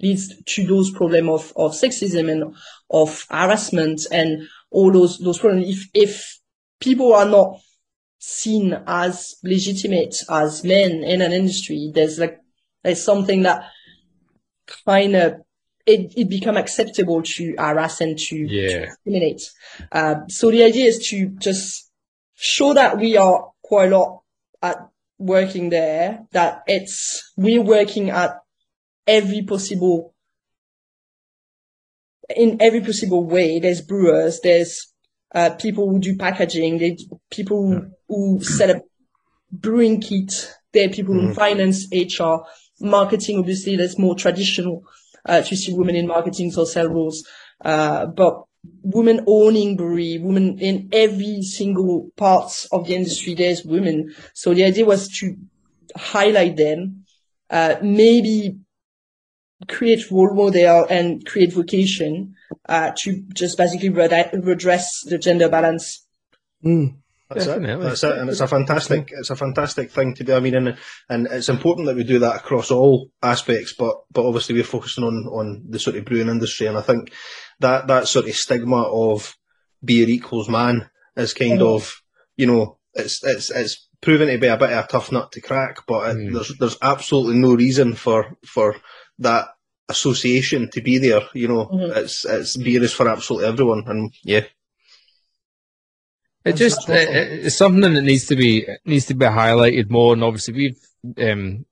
[0.01, 2.55] leads to those problem of, of sexism and
[2.91, 5.69] of harassment and all those, those problems.
[5.69, 6.39] If, if
[6.81, 7.61] people are not
[8.19, 12.39] seen as legitimate as men in an industry, there's like,
[12.83, 13.65] there's something that
[14.87, 15.35] kind of
[15.87, 18.69] it, it become acceptable to harass and to, Yeah.
[18.69, 19.43] to discriminate.
[19.93, 21.91] Uh, so the idea is to just
[22.35, 24.23] show that we are quite a lot
[24.63, 24.77] at
[25.19, 28.39] working there, that it's, we're working at
[29.07, 30.15] every possible,
[32.35, 33.59] in every possible way.
[33.61, 34.89] There's brewers, there's,
[35.35, 38.83] uh, people who do packaging, there's people who, who set up
[39.53, 42.45] brewing kit, there are people who finance HR,
[42.81, 44.83] marketing, obviously, that's more traditional,
[45.27, 47.29] uh, to see women in marketing or sales roles.
[47.65, 48.45] Uh, but
[48.83, 54.15] women owning brewery, women in every single part of the industry, there's women.
[54.35, 55.37] So the idea was to
[55.97, 57.05] highlight them,
[57.51, 58.59] uh, maybe
[59.69, 62.35] create role model and create vocation,
[62.69, 66.07] uh, to just basically red- redress the gender balance.
[66.65, 66.97] Mm.
[67.31, 67.85] That's Definitely.
[67.87, 67.89] it.
[67.89, 68.19] That's it.
[68.19, 70.35] And it's a fantastic, it's a fantastic thing to do.
[70.35, 70.77] I mean, and,
[71.09, 75.05] and it's important that we do that across all aspects, but, but obviously we're focusing
[75.05, 76.67] on, on the sort of brewing industry.
[76.67, 77.13] And I think
[77.61, 79.35] that, that sort of stigma of
[79.83, 81.75] beer equals man is kind Mhm.
[81.77, 81.95] of,
[82.37, 85.41] you know, it's, it's, it's proven to be a bit of a tough nut to
[85.41, 86.33] crack, but it, Mm.
[86.35, 88.77] there's, there's absolutely no reason for, for
[89.21, 89.49] that
[89.89, 91.23] association to be there.
[91.33, 91.97] You know, Mhm.
[91.97, 93.85] it's, it's beer is for absolutely everyone.
[93.87, 94.45] And yeah,
[96.45, 97.09] It just it,
[97.47, 101.65] it's something that needs to be needs to be highlighted more, and obviously we've um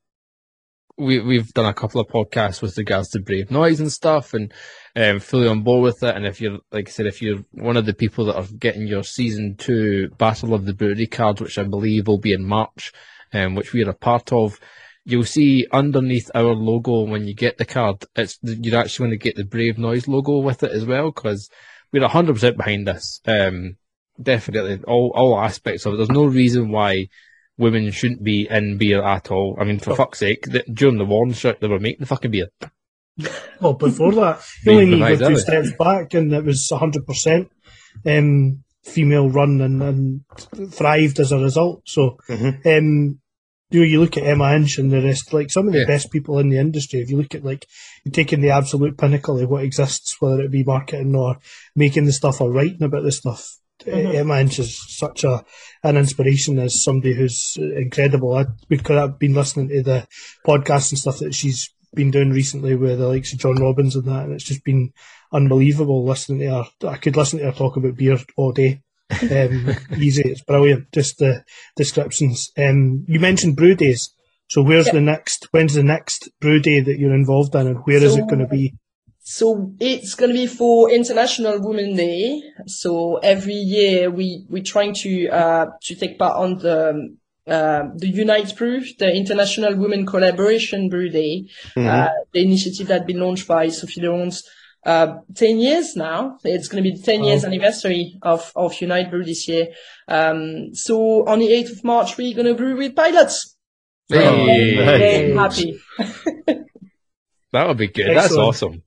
[0.97, 4.53] we we've done a couple of podcasts with regards to Brave Noise and stuff, and
[4.97, 6.17] um fully on board with it.
[6.17, 8.87] And if you're like I said, if you're one of the people that are getting
[8.87, 12.93] your season two Battle of the Brewery cards, which I believe will be in March,
[13.35, 14.59] um which we are a part of.
[15.05, 19.25] You'll see underneath our logo when you get the card, it's you're actually going to
[19.25, 21.51] get the Brave Noise logo with it as well because
[21.93, 23.21] we're hundred percent behind this.
[23.27, 23.77] Um,
[24.23, 25.97] definitely all all aspects of it.
[25.99, 27.09] There's no reason why
[27.59, 29.57] women shouldn't be in beer at all.
[29.61, 29.95] I mean, for Oh.
[29.97, 32.49] fuck's sake, the, during the Warren strike, they were making the fucking beer.
[33.61, 37.49] Well, before that, you only need two steps back, and it was 100%
[38.07, 41.83] um, female run and, and thrived as a result.
[41.87, 42.67] So, Mhm.
[42.67, 43.21] um,
[43.71, 45.87] you know, you look at Emma Inch and the rest, like some of the Yeah.
[45.87, 47.01] best people in the industry.
[47.01, 47.67] If you look at like
[48.05, 51.39] you're taking the absolute pinnacle of what exists, whether it be marketing or
[51.77, 53.59] making the stuff or writing about the stuff.
[53.87, 54.15] Mhm.
[54.15, 55.45] Emma Inch is such a
[55.85, 58.35] an inspiration as somebody who's incredible.
[58.35, 60.07] I, because I've been listening to the
[60.47, 64.05] podcast and stuff that she's been doing recently with the likes of John Robbins and
[64.07, 64.93] that, and it's just been
[65.33, 66.89] unbelievable listening to her.
[66.89, 68.81] I could listen to her talk about beer all day.
[69.11, 70.91] Um, easy, it's brilliant.
[70.93, 71.45] Just the
[71.77, 72.51] descriptions.
[72.57, 74.11] Um, you mentioned brew days.
[74.49, 74.95] So where's Yep.
[74.95, 75.49] the next?
[75.51, 78.41] When's the next brew day that you're involved in, and where is So- it going
[78.41, 78.75] to be?
[79.25, 82.43] So it's going to be for International Women's Day.
[82.67, 87.83] So every year we, we're trying to, uh, to take part on the, um, uh,
[87.97, 91.47] the Unite Brew, the International Women Collaboration Brew Day,
[91.77, 94.43] uh, the initiative that's been launched by Sophie Leonce,
[94.85, 96.39] uh, 10 years now.
[96.45, 97.49] It's going to be the 10 years Wow.
[97.51, 99.69] anniversary of, of Unite Brew this year.
[100.09, 103.57] Um, so on the 8th of March, we're going to brew with pilots.
[104.11, 104.75] So I'm Hey.
[104.77, 105.81] very, very happy.
[107.53, 108.17] That would be good.
[108.17, 108.83] That's awesome.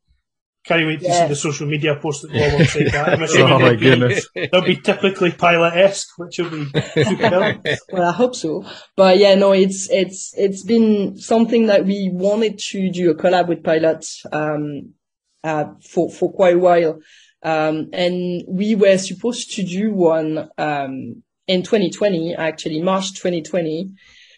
[0.67, 1.23] Can't wait to Yeah.
[1.23, 3.09] see the social media post that Paul will say that.
[3.13, 4.27] I'm assuming Oh my they'll be- goodness.
[4.51, 7.61] They'll be typically pilot-esque, which will be super.
[7.91, 8.65] Well, I hope so.
[8.95, 13.47] But yeah, no, it's, it's, it's been something that we wanted to do a collab
[13.47, 14.93] with Pilot um,
[15.43, 16.99] uh, for, for quite a while.
[17.43, 23.91] Um, and we were supposed to do one, um, in 2020, actually March 2020.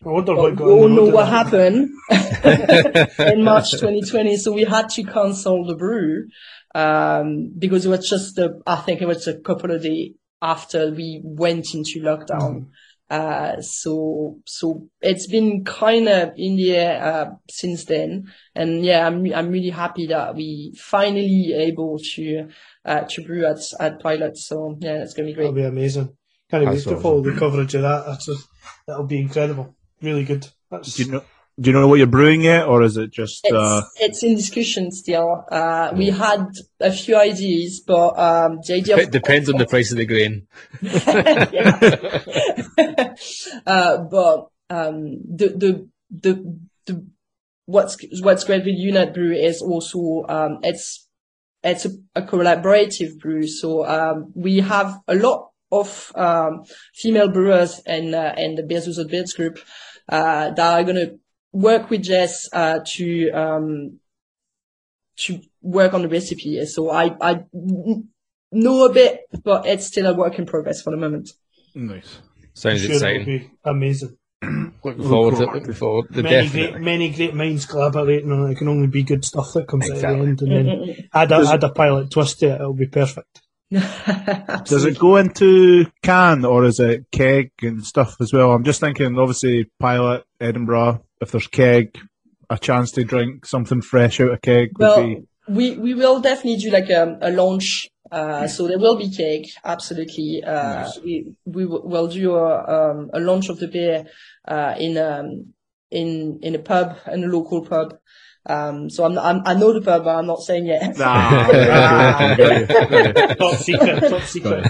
[0.05, 4.37] I wonder But what we all know what happened in March 2020.
[4.37, 6.27] So we had to cancel the brew,
[6.75, 10.91] um, because it was just a, I think it was a couple of days after
[10.91, 12.67] we went into lockdown.
[13.09, 18.31] Uh, so, so it's been kind of in the air, uh, since then.
[18.53, 22.49] And yeah, I'm, I'm really happy that we finally able to,
[22.85, 24.37] uh, to brew at, at Pilot.
[24.37, 25.45] So yeah, it's going to be great.
[25.45, 26.15] That'll be amazing.
[26.51, 28.05] Can't wait to follow the coverage of that.
[28.05, 28.35] That's a,
[28.85, 29.75] that'll be incredible.
[30.01, 30.47] Really good.
[30.69, 31.23] That's Do you know?
[31.59, 33.41] Do you know what you're brewing yet, or is it just?
[33.43, 35.43] It's, Uh, it's in discussion still.
[35.49, 39.65] Uh, we had a few ideas, but, um, the idea It of, depends on the
[39.65, 40.45] price of the grain.
[43.65, 47.05] uh, but um, the the the the
[47.65, 51.07] what's what's great with Unite Brew is also um, it's
[51.63, 53.47] it's a, a collaborative brew.
[53.47, 58.87] So um, we have a lot of um, female brewers in uh, in the Beers
[58.87, 59.59] Without Beards group
[60.09, 61.11] that are gonna
[61.51, 63.99] work with Jess uh, to um,
[65.17, 66.63] to work on the recipe.
[66.65, 67.43] So I, I
[68.51, 71.31] know a bit, but it's still a work in progress for the moment.
[71.75, 72.19] Nice.
[72.53, 73.25] Sounds sure it'll exciting.
[73.25, 74.17] be amazing.
[74.83, 75.53] Looking forward to it.
[75.53, 76.71] Looking forward to Many definitely.
[76.71, 78.51] great, many great minds collaborating on it.
[78.53, 80.07] It can only be good stuff that comes Exactly.
[80.21, 82.55] out at the end, and then add a, add a pilot twist to it.
[82.55, 83.41] It'll be perfect.
[83.71, 88.51] Does it go into can or is it keg and stuff as well?
[88.51, 91.03] I'm just thinking, obviously, pilot Edinburgh.
[91.19, 91.97] If there's keg,
[92.49, 95.23] a chance to drink something fresh out of keg would Well, be.
[95.49, 97.87] we we will definitely do like a, a launch.
[98.09, 100.41] Uh, so there will be keg, absolutely.
[100.41, 100.99] Uh, Nice.
[101.03, 104.05] we we will do a um, a launch of the beer
[104.47, 105.53] uh, in um
[105.91, 107.97] in in a pub in a local pub.
[108.49, 110.97] Um, so I'm, I'm I know the pub, but I'm not saying yet.
[110.97, 112.35] Nah, ah,
[113.39, 114.65] top secret, top secret.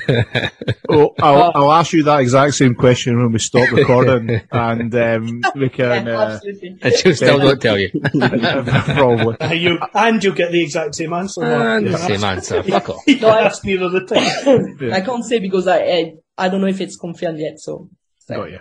[0.89, 5.41] oh, I'll, I'll ask you that exact same question when we stop recording, and um,
[5.55, 6.77] we can Yeah, uh, absolutely.
[6.81, 7.91] And she'll still not tell you.
[7.91, 9.39] probably.
[9.39, 11.43] Uh, you, and you'll get the exact same answer.
[11.43, 12.63] And You the same answer.
[12.63, 13.03] Fuck off.
[13.05, 14.91] You can ask neither the time.
[14.91, 17.59] I can't say because I, I I don't know if it's confirmed yet.
[17.59, 17.89] So
[18.27, 18.59] Got you.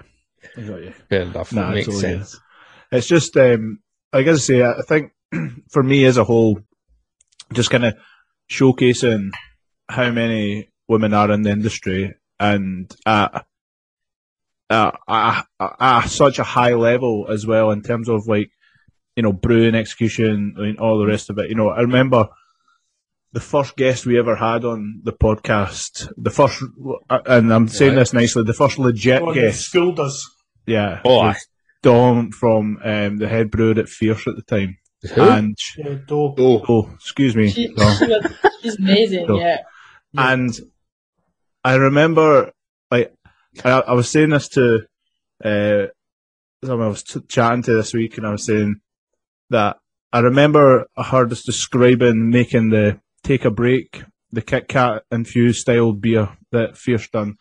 [0.57, 0.93] Got you.
[1.09, 1.53] Fair enough.
[1.53, 2.41] Nah, Makes it's all sense.
[2.93, 3.81] It's just, um,
[4.17, 5.13] I gotta say, I think
[5.71, 6.61] for me as a whole,
[7.53, 7.95] just kind of
[8.51, 9.31] showcasing
[9.89, 13.45] how many women are in the industry and at,
[14.71, 15.47] at, at,
[15.81, 18.51] at such a high level as well in terms of like,
[19.17, 21.49] you know, brewing execution and all the rest of it.
[21.49, 22.29] You know, I remember
[23.33, 26.63] the first guest we ever had on the podcast, the first,
[27.11, 27.99] uh, and I'm saying Right.
[28.01, 29.63] this nicely, the first legit Or guest.
[29.63, 30.29] school does.
[30.67, 31.01] Yeah.
[31.05, 31.47] Oh, was
[31.87, 34.77] Dom from um, the head brewer at Fierce at the time.
[35.15, 35.23] Who?
[35.23, 36.35] And Yeah, do.
[36.37, 37.49] Oh, oh, excuse me.
[37.49, 37.97] she, Dom.
[37.97, 39.29] she was, she's amazing.
[39.29, 39.39] Cool.
[39.39, 39.59] Yeah.
[40.19, 40.51] And
[41.63, 42.51] I remember,
[42.91, 43.15] like,
[43.65, 44.81] I, I was saying this to
[45.45, 45.87] uh,
[46.65, 48.81] someone I was t- chatting to this week, and I was saying
[49.51, 49.77] that
[50.13, 55.61] I remember I heard us describing making the take a break, the Kit Kat infused
[55.61, 57.37] style beer that Fierce done,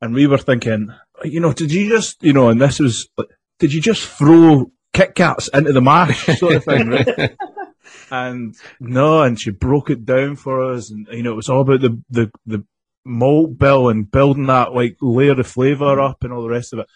[0.00, 0.88] and we were thinking,
[1.22, 3.28] you know, did you just, you know, and this was, like,
[3.58, 7.36] did you just throw Kit Kats into the mash sort of thing, right?
[8.10, 11.62] and no, and she broke it down for us, and you know, it was all
[11.62, 12.64] about the the the
[13.04, 16.78] malt bill and building that like layer of flavour up and all the rest of
[16.78, 16.86] it.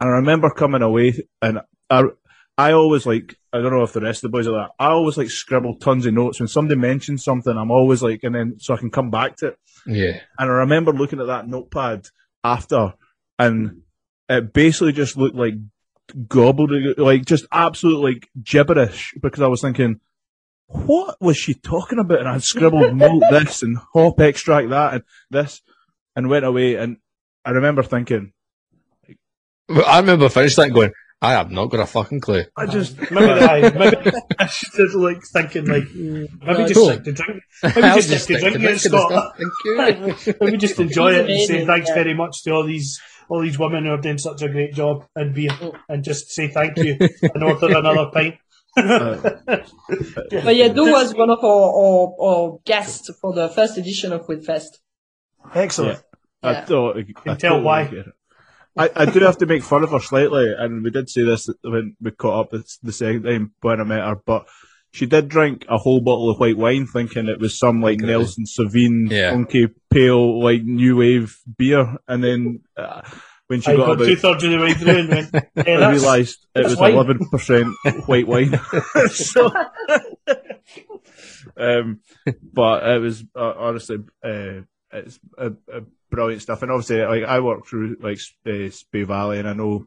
[0.00, 2.04] And I remember coming away, and I
[2.56, 4.88] I always like I don't know if the rest of the boys are like I
[4.88, 7.56] always like scribble tons of notes when somebody mentions something.
[7.56, 9.58] I'm always like, and then so I can come back to it.
[9.86, 10.20] Yeah.
[10.38, 12.06] And I remember looking at that notepad
[12.42, 12.94] after,
[13.38, 13.82] and
[14.28, 15.54] it basically just looked like
[16.28, 20.00] gobbled, like just absolute like gibberish because I was thinking,
[20.66, 22.20] what was she talking about?
[22.20, 25.62] And I scribbled malt this and hop extract that and this,
[26.16, 26.76] and went away.
[26.76, 26.98] And
[27.44, 28.32] I remember thinking,
[29.68, 30.92] I remember finishing that going,
[31.24, 32.44] I have not got a fucking clue.
[32.54, 33.96] I just Maybe, I, maybe
[34.38, 36.90] I should like thinking like maybe No, just cool.
[36.90, 37.42] stick to drink.
[37.62, 39.36] Maybe I'll just stick to drinking, drink to Scott.
[39.38, 40.34] Thank you.
[40.40, 41.94] Maybe just enjoy it and say thanks yeah.
[41.94, 45.06] very much to all these all these women who are doing such a great job
[45.14, 45.74] and beer, oh.
[45.88, 48.36] and just say thank you and order another pint.
[48.76, 54.26] But yeah, Do was one of our, our, our guests for the first edition of
[54.26, 54.78] Foodfest.
[55.54, 56.02] Excellent.
[56.42, 56.64] I Yeah.
[56.64, 58.04] thought I can tell totally why.
[58.76, 61.48] I, I do have to make fun of her slightly, and we did say this
[61.62, 64.48] when we caught up the, the second time when I met her, but
[64.94, 68.06] she did drink a whole bottle of white wine thinking it was some like Okay.
[68.06, 69.30] Nelson Sauvin Yeah.
[69.30, 73.02] funky pale like new wave beer, and then uh,
[73.48, 75.88] when she I got got about two thirds of the way through and went, yeah,
[75.88, 77.68] I realised it was eleven percent
[78.06, 78.58] white wine.
[79.10, 79.50] so,
[81.56, 82.00] um,
[82.52, 84.60] but it was uh, honestly uh,
[84.92, 85.80] it's uh, uh,
[86.10, 89.86] brilliant stuff, and obviously, like I work through like uh, Spey Valley, and I know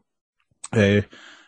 [0.74, 1.02] uh,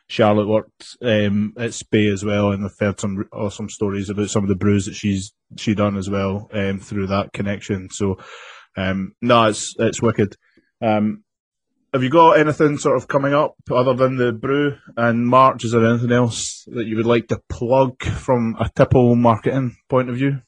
[0.10, 4.43] Charlotte worked um, at Spey as well, and I've heard some awesome stories about some
[4.43, 7.89] of the brews that she's she done as well um, through that connection.
[7.91, 8.18] So,
[8.76, 10.36] um, no, it's it's wicked.
[10.82, 11.24] Um,
[11.93, 15.64] have you got anything sort of coming up other than the brew and March?
[15.64, 20.10] Is there anything else that you would like to plug from a Tipple marketing point
[20.10, 20.41] of view?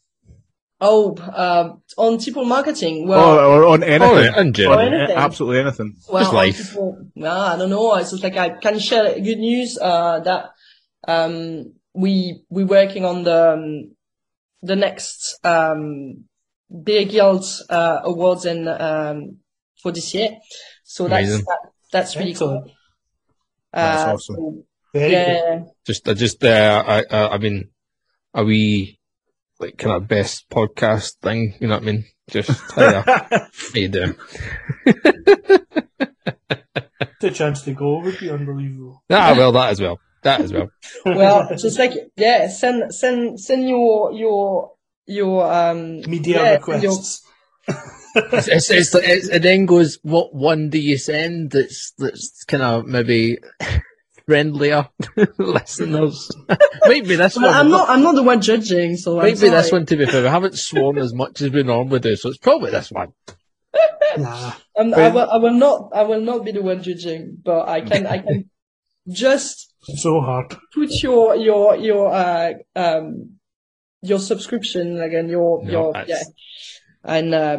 [0.83, 3.07] Oh, um, on Tipple marketing.
[3.07, 4.01] Well, or on anything?
[4.09, 4.79] Oh, yeah, in general.
[4.79, 5.15] On anything.
[5.15, 5.95] Absolutely anything.
[6.09, 6.69] well, just life.
[6.69, 7.95] Tipple- nah, I don't know.
[7.97, 10.49] It's just like I can share good news, uh, that,
[11.07, 13.91] um, we, we're working on the, um,
[14.63, 16.23] the next, um,
[16.83, 19.37] Beer Guild, uh, awards in, um,
[19.83, 20.37] for this year.
[20.83, 21.45] So that's, Amazing.
[21.45, 21.59] that,
[21.91, 22.65] that's really Excellent.
[22.65, 22.73] cool.
[23.71, 24.35] That's Uh, awesome.
[24.35, 24.63] so,
[24.93, 25.17] Very good.
[25.19, 25.59] yeah.
[25.85, 27.69] Just, I just, uh, I, uh, I mean,
[28.33, 28.97] are we
[29.61, 31.55] like kind of best podcast thing?
[31.59, 32.05] You know what I mean?
[32.29, 34.15] Just how you, how you doing?
[37.21, 39.03] The chance to go would be unbelievable.
[39.11, 39.99] Ah, well, that as well.
[40.23, 40.71] that as well.
[41.05, 44.71] well, just like yeah, send send send your your
[45.05, 47.23] your um Media yeah, requests.
[48.15, 52.63] It's, it's, it's, it's, it then goes, what one do you send that's that's kind
[52.63, 53.37] of maybe
[54.27, 54.87] friendlier
[55.37, 56.31] listeners?
[56.85, 57.53] Might be this Well, one.
[57.55, 60.05] I'm not I'm not the one judging, so I'm Might be this one to be
[60.05, 60.21] fair.
[60.23, 63.13] We haven't sworn as much as we normally do, so it's probably this one.
[64.17, 64.53] Nah.
[64.77, 67.81] I'm, I will I will not I will not be the one judging, but I
[67.81, 68.49] can I can
[69.09, 70.55] just So hard.
[70.73, 73.37] put your your your uh um
[74.01, 76.23] your subscription again your No, your that's- yeah
[77.03, 77.57] and uh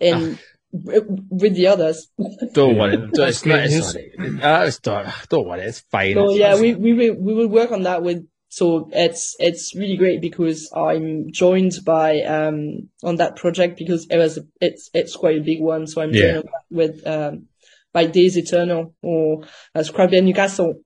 [0.00, 0.38] in w-
[0.72, 2.08] with the others.
[2.54, 2.96] Don't worry.
[2.96, 5.62] Don't, it's not, it's not, uh, it's, don't, don't worry.
[5.62, 6.14] It's fine.
[6.14, 8.26] So yeah, we we will we will work on that with.
[8.48, 14.16] So it's it's really great because I'm joined by um on that project because it
[14.18, 15.86] was it's it's quite a big one.
[15.86, 16.32] So I'm Yeah.
[16.32, 17.48] joined with um
[17.92, 19.44] by Days Eternal or
[19.74, 20.82] uh, Scrabble Newcastle.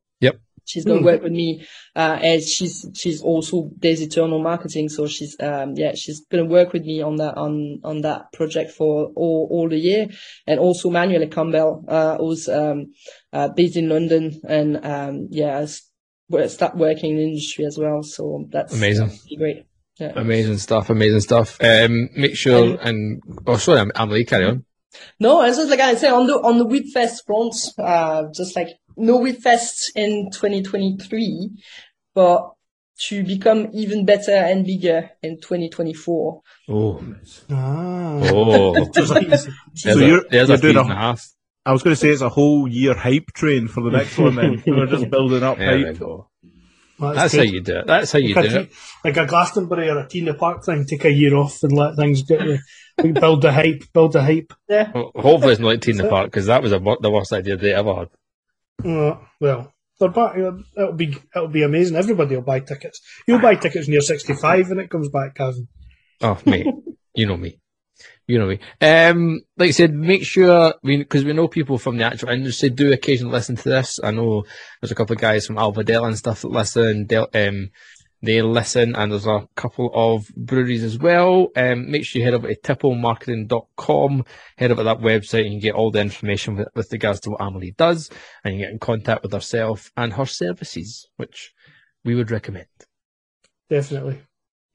[0.66, 1.04] She's gonna Hmm.
[1.06, 1.64] work with me,
[1.94, 4.88] uh, and she's she's also Days Eternal marketing.
[4.88, 8.72] So she's um yeah she's gonna work with me on that on on that project
[8.72, 10.08] for all all the year,
[10.46, 12.92] and also Manuel Campbell, uh, who's um
[13.32, 15.64] uh, based in London and um yeah
[16.48, 18.02] start working in the industry as well.
[18.02, 19.06] So that's Amazing.
[19.30, 19.66] really great.
[19.98, 20.12] Yeah.
[20.16, 21.56] Amazing stuff, amazing stuff.
[21.62, 24.65] Um, make sure and oh, sorry, I'm, I'm Lee, carry on.
[25.20, 28.54] No, it's just like I say on the on the Wheat Fest front, uh, just
[28.56, 31.50] like no Wheat Fest in 2023,
[32.14, 32.52] but
[33.08, 36.40] to become even better and bigger in 2024.
[36.68, 37.04] Oh,
[37.50, 38.20] Ah.
[38.32, 39.52] oh, Just like you said.
[39.84, 41.28] there's So you're- there's you're a feed doing a- and a half.
[41.66, 44.36] I was going to say it's a whole year hype train for the next one.
[44.36, 45.98] Then we're just building up There we hype.
[45.98, 46.30] go.
[46.98, 47.86] That's, That's how you do it.
[47.86, 48.72] That's how you like, do a, it.
[49.04, 51.72] like a Glastonbury or a T in the Park thing, take a year off and
[51.72, 52.58] let things get you.
[53.02, 54.52] We build the hype, build the hype.
[54.68, 54.90] Yeah.
[54.94, 57.32] Well, Hopefully it's not like T in the Park because that was a, the worst
[57.32, 58.08] idea they ever had.
[58.84, 60.36] Uh, well, they're back.
[60.36, 61.96] It'll be it'll be amazing.
[61.96, 63.00] Everybody will buy tickets.
[63.26, 65.68] You'll buy tickets when you're 65 when it comes back, Kevin.
[66.22, 66.66] Oh, mate,
[67.14, 67.58] you know me.
[68.26, 68.58] You know me.
[68.80, 72.70] Um, like I said, make sure we because we know people from the actual industry
[72.70, 74.00] do occasionally listen to this.
[74.02, 74.44] I know
[74.80, 77.06] there's a couple of guys from Alvadella and stuff that listen.
[77.06, 77.70] Del, um,
[78.22, 81.48] they listen, and there's a couple of breweries as well.
[81.56, 84.24] Um, make sure you head over to tipplemarketing.com,
[84.56, 87.30] head over to that website, and you get all the information with, with regards to
[87.30, 88.10] what Amelie does,
[88.42, 91.52] and you get in contact with herself and her services, which
[92.04, 92.66] we would recommend.
[93.68, 94.20] Definitely.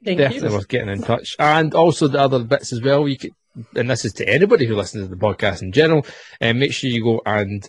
[0.03, 0.55] Thank Definitely you.
[0.55, 1.35] worth getting in touch.
[1.39, 3.07] And also the other bits as well.
[3.07, 3.31] You could,
[3.75, 6.05] and this is to anybody who listens to the podcast in general.
[6.39, 7.67] And make sure you go and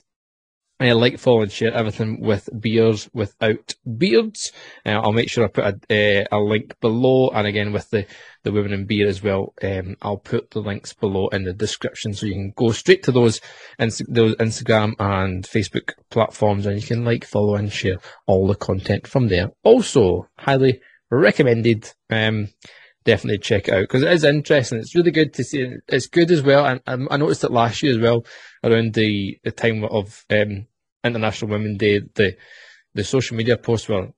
[0.88, 4.52] uh, like, follow, and share everything with beers without beards.
[4.84, 8.06] Uh, I'll make sure I put a, uh, a link below, and again with the
[8.44, 9.54] the women in beer as well.
[9.62, 13.12] Um, I'll put the links below in the description, so you can go straight to
[13.12, 13.40] those
[13.78, 19.06] those Instagram and Facebook platforms, and you can like, follow, and share all the content
[19.06, 19.50] from there.
[19.62, 20.80] Also, highly
[21.10, 21.90] recommended.
[22.10, 22.48] Um,
[23.04, 24.78] definitely check it out because it is interesting.
[24.78, 25.66] It's really good to see.
[25.88, 28.24] It's good as well, and, and I noticed it last year as well
[28.64, 30.66] around the the time of um,
[31.04, 32.00] International Women's Day.
[32.14, 32.36] The
[32.94, 34.08] the social media posts were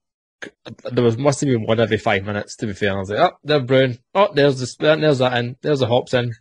[0.93, 2.57] there was must have been one every five minutes.
[2.57, 3.99] To be fair, I was like, oh, they're brown.
[4.15, 5.57] Oh, there's this, there's that in.
[5.63, 6.33] There's the hops in.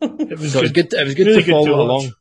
[0.00, 0.90] It was So it was good.
[0.90, 1.00] good.
[1.00, 2.12] It was good Really to good follow to along.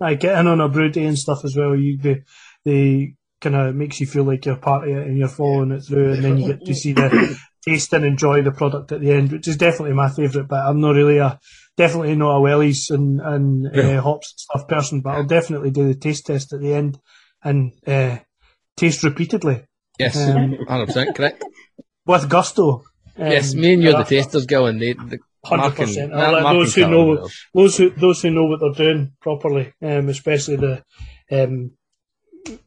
[0.00, 1.76] I get in on a brew day and stuff as well.
[1.76, 2.22] You the
[2.64, 5.82] the kind of makes you feel like you're part of it and you're following it
[5.82, 9.10] through, and then you get to see the taste and enjoy the product at the
[9.12, 10.48] end, which is definitely my favourite.
[10.48, 11.38] But I'm not really a
[11.78, 13.98] definitely not a wellies and and Yeah.
[13.98, 16.98] uh, hops and stuff person, but I'll definitely do the taste test at the end
[17.42, 18.18] and uh,
[18.76, 19.62] taste repeatedly
[19.98, 21.42] Yes, Um, hundred percent correct.
[22.06, 22.84] with gusto.
[23.16, 26.12] Um, yes, me and you're the girl, and they, the Hundred percent.
[26.12, 30.82] Those who know, those who those who know what they're doing properly, um, especially the
[31.30, 31.72] um,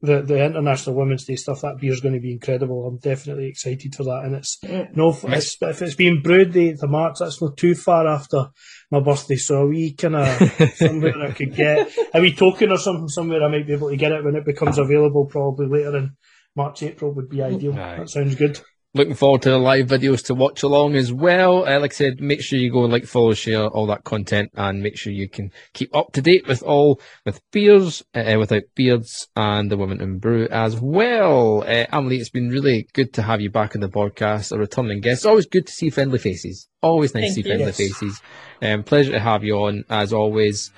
[0.01, 1.61] the the international women's day stuff.
[1.61, 2.86] That beer is going to be incredible.
[2.88, 4.21] I'm definitely excited for that.
[4.25, 4.95] And it's Mm.
[4.95, 8.47] no, if it's, if it's being brewed the the March, that's not too far after
[8.91, 9.36] my birthday.
[9.38, 13.43] So a wee kind of somewhere I could get a wee token or something somewhere
[13.43, 15.25] I might be able to get it when it becomes available.
[15.25, 16.11] Probably later in
[16.55, 17.73] March, April would be ideal.
[17.73, 17.97] Aye.
[17.99, 18.59] That sounds good.
[18.94, 21.66] Looking forward to the live videos to watch along as well.
[21.66, 24.52] Uh, like I said, make sure you go and like, follow, share all that content,
[24.56, 28.64] and make sure you can keep up to date with all with beers, uh, without
[28.76, 31.64] beards, and the women in brew as well.
[31.66, 35.00] Uh, Amelie, it's been really good to have you back on the podcast, a returning
[35.00, 35.20] guest.
[35.20, 36.68] It's always good to see friendly faces.
[36.82, 37.48] Always nice to see you.
[37.48, 37.78] friendly Yes.
[37.78, 38.22] faces.
[38.62, 40.70] Um, pleasure to have you on as always.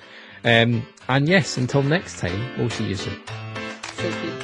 [0.44, 3.20] Um, and yes, until next time, we'll see you soon.
[3.82, 4.43] Thank you.